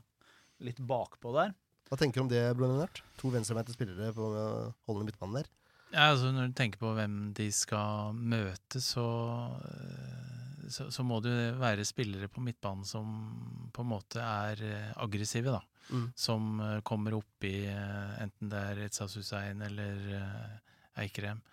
[0.59, 1.53] litt bakpå der.
[1.89, 3.01] Hva tenker du om det, Blondinert?
[3.17, 5.45] To venstrebeinte spillere på å holde midtbanen der.
[5.93, 11.21] Ja, altså Når du tenker på hvem de skal møte, så, eh, så, så må
[11.23, 15.61] det være spillere på midtbanen som på en måte er eh, aggressive, da.
[15.89, 16.07] Mm.
[16.15, 21.43] Som eh, kommer opp i eh, enten det er Etzas Hussein eller eh, Eikrem.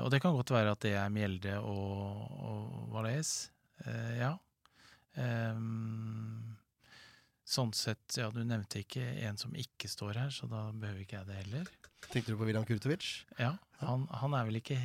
[0.00, 3.50] Og det kan godt være at det er Mjelde og, og Valais.
[4.16, 4.30] Ja.
[5.20, 6.54] Ehm,
[7.44, 11.18] sånn sett, ja, du nevnte ikke en som ikke står her, så da behøver ikke
[11.18, 11.68] jeg det heller.
[12.06, 13.10] Tenkte du på William Kurtovic?
[13.36, 13.52] Ja,
[13.82, 14.78] han, han er vel ikke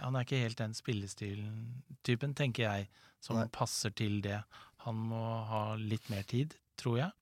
[0.00, 2.90] Han er ikke helt den spillestilen-typen, tenker jeg,
[3.22, 3.46] som Nei.
[3.54, 4.42] passer til det.
[4.82, 7.19] Han må ha litt mer tid, tror jeg.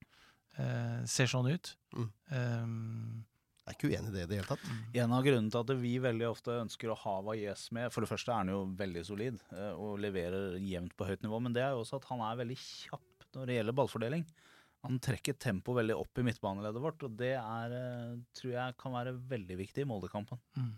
[0.59, 1.73] Eh, ser sånn ut.
[1.95, 2.09] Mm.
[2.35, 3.25] Um,
[3.69, 4.65] Jeg er ikke uenig i det i det hele tatt.
[5.03, 8.09] En av grunnene til at vi veldig ofte ønsker å ha Valles med For det
[8.09, 11.63] første er han jo veldig solid eh, og leverer jevnt på høyt nivå, men det
[11.67, 14.27] er jo også at han er veldig kjapp når det gjelder ballfordeling.
[14.87, 18.95] Han trekker tempoet veldig opp i midtbaneleddet vårt, og det er, eh, tror jeg kan
[18.95, 20.41] være veldig viktig i Moldekampen.
[20.57, 20.77] mm.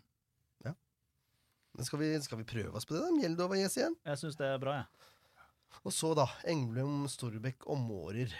[1.70, 3.10] Men skal vi, skal vi prøve oss på det, da?
[3.14, 3.94] Mjeldo og Valles igjen?
[4.02, 5.78] Jeg syns det er bra, jeg.
[5.86, 6.24] Og så, da.
[6.50, 8.34] Engblom, Storbekk og Mårer.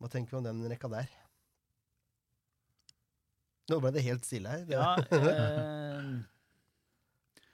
[0.00, 1.10] Hva tenker vi om den rekka der?
[3.70, 4.64] Nå ble det helt stille her.
[4.70, 6.10] Ja, eh,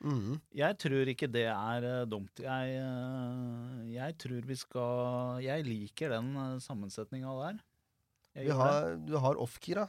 [0.05, 0.35] mm.
[0.61, 2.43] jeg tror ikke det er eh, dumt.
[2.45, 7.63] Jeg, eh, jeg tror vi skal Jeg liker den uh, sammensetninga der.
[8.33, 9.87] Vi har, du har off-kira.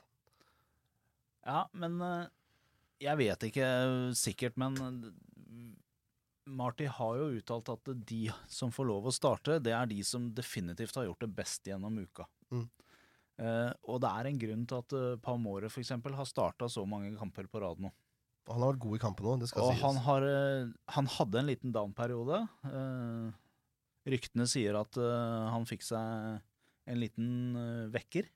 [1.44, 2.32] Ja, men eh,
[3.04, 5.10] jeg vet ikke eh, sikkert, men eh,
[6.54, 10.30] Marty har jo uttalt at de som får lov å starte, det er de som
[10.36, 12.28] definitivt har gjort det best gjennom uka.
[12.54, 12.64] Mm.
[13.44, 17.12] Eh, og det er en grunn til at uh, Palmore eksempel, har starta så mange
[17.18, 17.90] kamper på rad nå.
[18.52, 19.82] Han har vært god i kampen det skal Og sies.
[19.82, 22.44] han, har, uh, han hadde en liten down-periode.
[22.68, 23.32] Uh,
[24.10, 26.40] ryktene sier at eh, han fikk seg
[26.92, 28.30] en liten eh, vekker.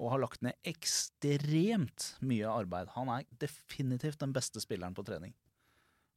[0.00, 2.92] Og har lagt ned ekstremt mye arbeid.
[2.94, 5.34] Han er definitivt den beste spilleren på trening.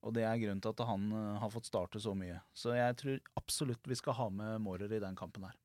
[0.03, 2.39] Og det er grunnen til at han eh, har fått starte så mye.
[2.55, 5.57] Så jeg tror absolutt vi skal ha med Mårer i den kampen her.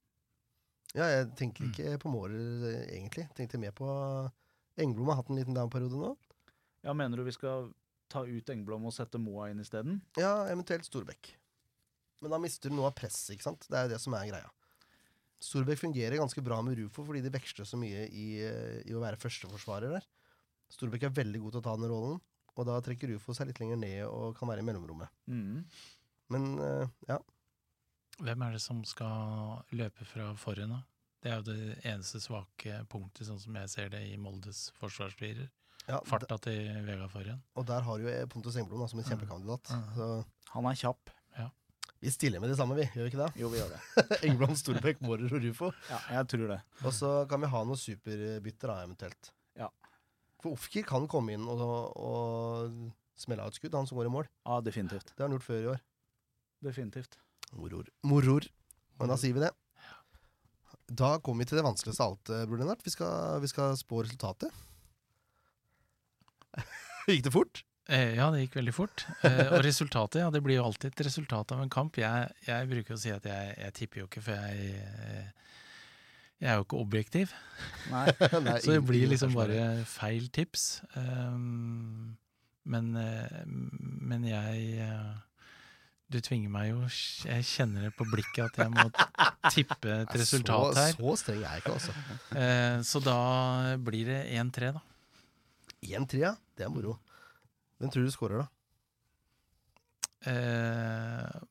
[0.96, 3.26] Ja, jeg tenkte ikke på Mårer, eh, egentlig.
[3.36, 3.88] Tenkte mer på
[4.80, 6.14] Engblom har hatt en liten down-periode nå.
[6.86, 7.72] Ja, Mener du vi skal
[8.08, 10.00] ta ut Engblom og sette Moa inn isteden?
[10.16, 11.34] Ja, eventuelt Storbekk.
[12.22, 13.66] Men da mister du noe av presset, ikke sant?
[13.68, 14.48] Det er jo det som er greia.
[15.44, 18.28] Storbekk fungerer ganske bra med Rufo fordi de veksler så mye i,
[18.88, 20.08] i å være førsteforsvarer der.
[20.72, 22.18] Storbekk er veldig god til å ta den rollen,
[22.56, 25.12] og da trekker Rufo seg litt lenger ned og kan være i mellomrommet.
[25.30, 25.62] Mm.
[26.34, 27.20] Men eh, ja,
[28.18, 30.80] Hvem er det som skal løpe fra forhen, da?
[31.22, 35.48] Det er jo det eneste svake punktet, sånn som jeg ser det i Moldes forsvarsfirer.
[35.88, 37.42] ja Farta til Vegard Forhen.
[37.56, 39.10] og der har jo Pontus Engblom da, som en Mm.
[39.10, 39.70] kjempekandidat.
[39.70, 39.94] Mm.
[39.96, 41.10] Så Han er kjapp.
[42.00, 42.82] vi stiller med de samme, vi.
[42.94, 43.40] Gjør vi ikke det?
[43.40, 44.20] Jo, vi gjør det.
[44.28, 45.72] Engblom, Storbekk, Mårer og Rufo.
[45.90, 46.60] Ja, jeg tror det.
[46.84, 49.32] Og så kan vi ha noen superbytter, da, eventuelt.
[49.56, 49.68] Ja.
[50.40, 54.14] For Ofkir kan komme inn og, og smelle av et skudd, han som går i
[54.14, 54.28] mål.
[54.46, 55.06] Ja, definitivt.
[55.16, 55.80] Det har han gjort før i år.
[56.62, 57.18] Definitivt.
[57.56, 57.88] Moror.
[58.02, 58.48] Moror.
[58.98, 59.52] Men da sier vi det.
[60.88, 62.84] Da kommer vi til det vanskeligste av alt, eh, Bror Lennart.
[62.84, 64.52] Vi skal, vi skal spå resultatet.
[67.08, 67.62] Gikk det fort?
[67.88, 69.06] Eh, ja, det gikk veldig fort.
[69.24, 71.96] Eh, og resultatet, ja, det blir jo alltid et resultat av en kamp.
[71.96, 75.54] Jeg, jeg bruker å si at jeg, jeg tipper jo ikke, for jeg, eh,
[76.42, 77.32] jeg er jo ikke objektiv.
[77.88, 78.04] Nei.
[78.44, 80.66] Nei, Så det blir liksom bare feil tips.
[81.00, 82.18] Um,
[82.68, 84.84] men, eh, men jeg
[86.08, 86.78] Du tvinger meg jo
[87.28, 88.86] Jeg kjenner det på blikket at jeg må
[89.52, 90.94] tippe et resultat her.
[90.96, 91.96] Så streng er jeg ikke, altså.
[92.32, 93.18] Eh, så da
[93.84, 94.84] blir det 1-3, da.
[95.84, 96.32] 1-3, ja.
[96.56, 96.96] Det er moro.
[97.78, 98.48] Hvem tror du skårer, da?
[100.32, 101.42] Eh,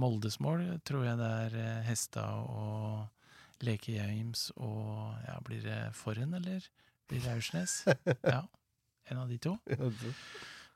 [0.00, 3.10] Moldes mål tror jeg det er eh, Hesta og
[3.66, 6.64] Leke James og ja, Blir det Forhen, eller
[7.10, 7.82] blir det Aursnes?
[8.24, 8.46] Ja,
[9.10, 9.58] en av de to.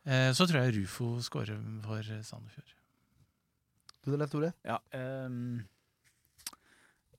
[0.04, 2.74] Eh, så tror jeg Rufo skårer for Sandefjord.
[4.04, 4.52] Du Leif Tore?
[4.66, 4.76] Ja,
[5.26, 5.62] um,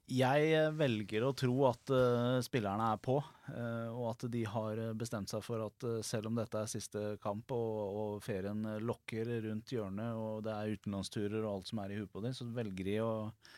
[0.05, 3.15] jeg velger å tro at uh, spillerne er på,
[3.49, 7.01] uh, og at de har bestemt seg for at uh, selv om dette er siste
[7.23, 11.95] kamp og, og ferien lokker rundt hjørnet og det er utenlandsturer og alt som er
[11.95, 13.09] i huet på dem, så velger de å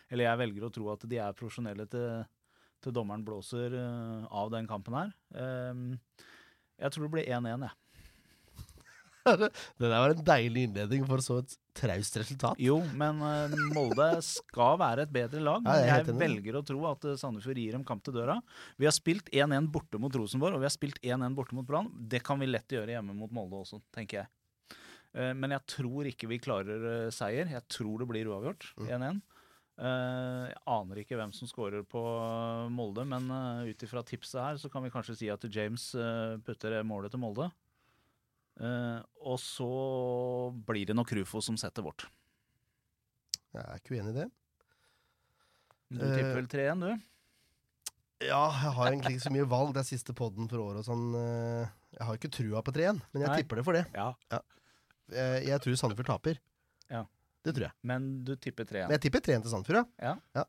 [0.07, 2.23] Eller jeg velger å tro at de er profesjonelle til,
[2.79, 5.11] til dommeren blåser eh, av den kampen her.
[5.35, 5.99] Um,
[6.79, 7.75] jeg tror det blir 1-1, jeg.
[9.77, 12.59] Det der var en deilig innledning for så et traust resultat.
[12.61, 15.67] Jo, men eh, Molde skal være et bedre lag.
[15.67, 18.39] Ja, jeg jeg velger å tro at eh, Sandefjord gir dem kamp til døra.
[18.79, 21.91] Vi har spilt 1-1 borte mot Rosenborg, og vi har spilt 1-1 borte mot Brann.
[21.93, 24.77] Det kan vi lett gjøre hjemme mot Molde også, tenker jeg.
[25.13, 27.49] Eh, Men jeg tror ikke vi klarer seier.
[27.53, 28.71] Jeg tror det blir uavgjort.
[28.77, 28.93] Mm.
[28.97, 29.25] 1-1.
[29.77, 32.01] Uh, Jeg aner ikke hvem som skårer på
[32.73, 36.33] Molde, men uh, ut ifra tipset her så kan vi kanskje si at James uh,
[36.41, 37.51] putter målet til Molde.
[38.57, 39.67] Eh, og så
[40.65, 42.07] blir det nok Rufo som setter vårt.
[43.53, 44.27] Jeg er ikke uenig i det.
[45.93, 47.03] Du Eh, tipper vel 3-1, du?
[48.27, 49.73] Ja, jeg har egentlig ikke så mye valg.
[49.75, 51.13] Det er siste podden for året og sånn.
[51.15, 53.37] eh, Jeg har ikke trua på 3-1, men jeg Nei.
[53.41, 53.85] tipper det for det.
[53.93, 54.13] Ja.
[55.09, 56.39] Jeg, jeg tror Sandefjord taper.
[56.91, 57.05] Ja.
[57.43, 57.73] Det tror jeg.
[57.83, 58.87] Men du tipper 3-1.
[58.89, 60.15] Men jeg tipper 3-1 til Sandefjord, Ja.
[60.35, 60.43] ja.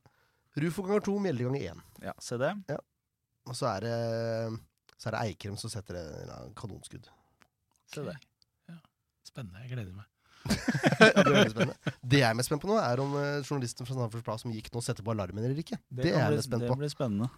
[0.59, 1.83] Rufo ganger 2, Mjelde ganger 1.
[2.03, 2.51] Ja, se det.
[3.47, 4.61] Og så er det
[4.99, 7.07] så er det Eikrem som setter en kanonskudd.
[7.95, 8.14] Se det.
[8.68, 8.78] Ja.
[9.26, 9.64] Spennende.
[9.64, 10.07] Jeg gleder meg.
[10.99, 11.74] Ja, det er.
[12.11, 14.55] Det jeg er mest spent på nå, er om eh, journalisten fra Sandefjords Plass som
[14.55, 15.78] gikk nå, setter på alarmen eller ikke.
[15.89, 17.28] Det, det er jeg mest spent det blir spennende.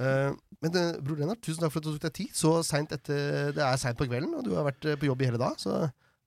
[0.00, 0.32] Uh,
[0.62, 2.34] men det, bror Lennart, tusen takk for at du tok deg tid.
[2.36, 5.24] Så sent etter, Det er seint på kvelden, og du har vært eh, på jobb
[5.24, 5.58] i hele dag.
[5.60, 5.74] Så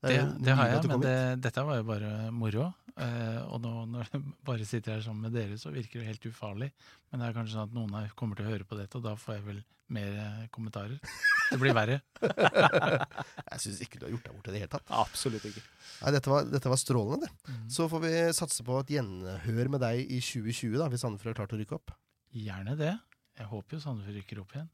[0.03, 2.71] det, Det, er har jeg, men det, dette var jo bare moro.
[2.93, 6.27] Uh, og nå når jeg bare sitter her sammen med dere, så virker det helt
[6.29, 6.69] ufarlig.
[7.09, 9.15] Men det er kanskje sånn at noen kommer til å høre på dette, og da
[9.17, 9.63] får jeg vel
[9.93, 10.99] mer eh, kommentarer.
[11.49, 11.99] Det blir verre.
[13.53, 14.93] Jeg syns ikke du har gjort deg bort i det hele tatt.
[15.03, 15.63] Absolutt ikke.
[16.01, 17.53] Nei, dette var, dette var strålende, det.
[17.53, 17.65] Mm.
[17.77, 21.41] Så får vi satse på et gjenhør med deg i 2020, da, hvis Sandefjord har
[21.43, 21.95] klart å rykke opp.
[22.33, 22.93] Gjerne det.
[23.39, 24.71] Jeg håper jo Sandefjord rykker opp igjen.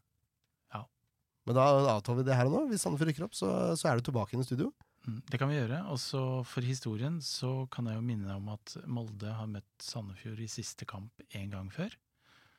[1.47, 1.63] Men da
[1.95, 2.59] avtaler vi det her og nå.
[2.69, 3.47] Hvis Sandefjord rykker opp, så,
[3.79, 4.67] så er du tilbake inn i studio.
[5.07, 5.79] Mm, Det kan vi gjøre.
[5.89, 10.43] Og så for historien så kan jeg jo minne om at Molde har møtt Sandefjord
[10.43, 11.95] i siste kamp én gang før.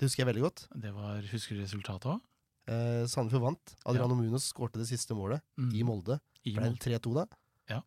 [0.00, 0.64] Det husker jeg veldig godt.
[0.82, 2.24] Det var, Husker du resultatet òg?
[2.70, 3.76] Eh, Sandefjord vant.
[3.90, 5.42] Adriano Munoz skårte det siste målet
[5.74, 6.20] i Molde.
[6.46, 7.26] I Ble det 3-2 da?
[7.72, 7.80] Ja.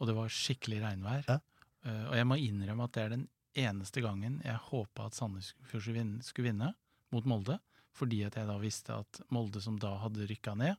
[0.00, 1.26] Og det var skikkelig regnvær.
[1.28, 1.38] Ja.
[1.84, 5.82] Uh, og jeg må innrømme at det er den eneste gangen jeg håpa at Sandefjord
[5.82, 6.72] skulle vinne, skulle vinne
[7.12, 7.58] mot Molde.
[7.96, 10.78] Fordi at jeg da visste at Molde, som da hadde rykka ned,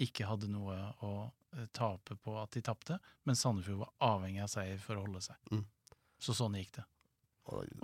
[0.00, 1.12] ikke hadde noe å
[1.56, 2.98] eh, tape på at de tapte.
[3.28, 5.38] Men Sandefjord var avhengig av seier for å holde seg.
[5.52, 5.64] Mm.
[6.22, 6.86] Så sånn gikk det.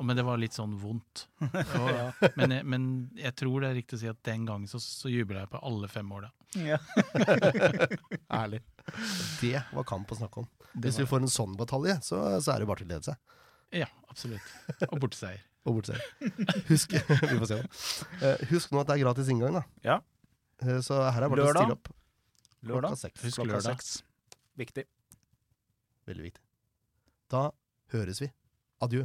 [0.00, 1.26] Men det var litt sånn vondt.
[1.44, 2.84] Og, men, jeg, men
[3.20, 5.61] jeg tror det er riktig å si at den gangen så, så jubla jeg på
[5.68, 6.30] alle fem åra.
[6.56, 6.78] Ja.
[8.40, 8.62] ærlig.
[9.40, 10.48] Det var kamp å snakke om.
[10.80, 13.36] Hvis vi får en sånn batalje, så, så er det bare til å glede seg.
[13.82, 14.48] Ja, absolutt.
[14.88, 15.44] Og borteseier.
[15.68, 16.00] Og bortseier.
[16.70, 17.58] Husk Vi får se.
[18.24, 19.64] Eh, husk nå at det er gratis inngang, da.
[19.84, 19.98] Ja.
[20.64, 21.66] Eh, Så her er det bare å Lørdag.
[21.66, 21.90] stille opp.
[22.64, 22.94] Lørdag.
[22.96, 23.24] Klokka seks.
[23.28, 23.76] Husk Klokka lørdag.
[23.76, 24.40] seks.
[24.61, 24.86] Viktig.
[26.08, 26.42] Veldig viktig.
[27.30, 27.44] Da
[27.92, 28.30] høres vi.
[28.82, 29.04] Adjø.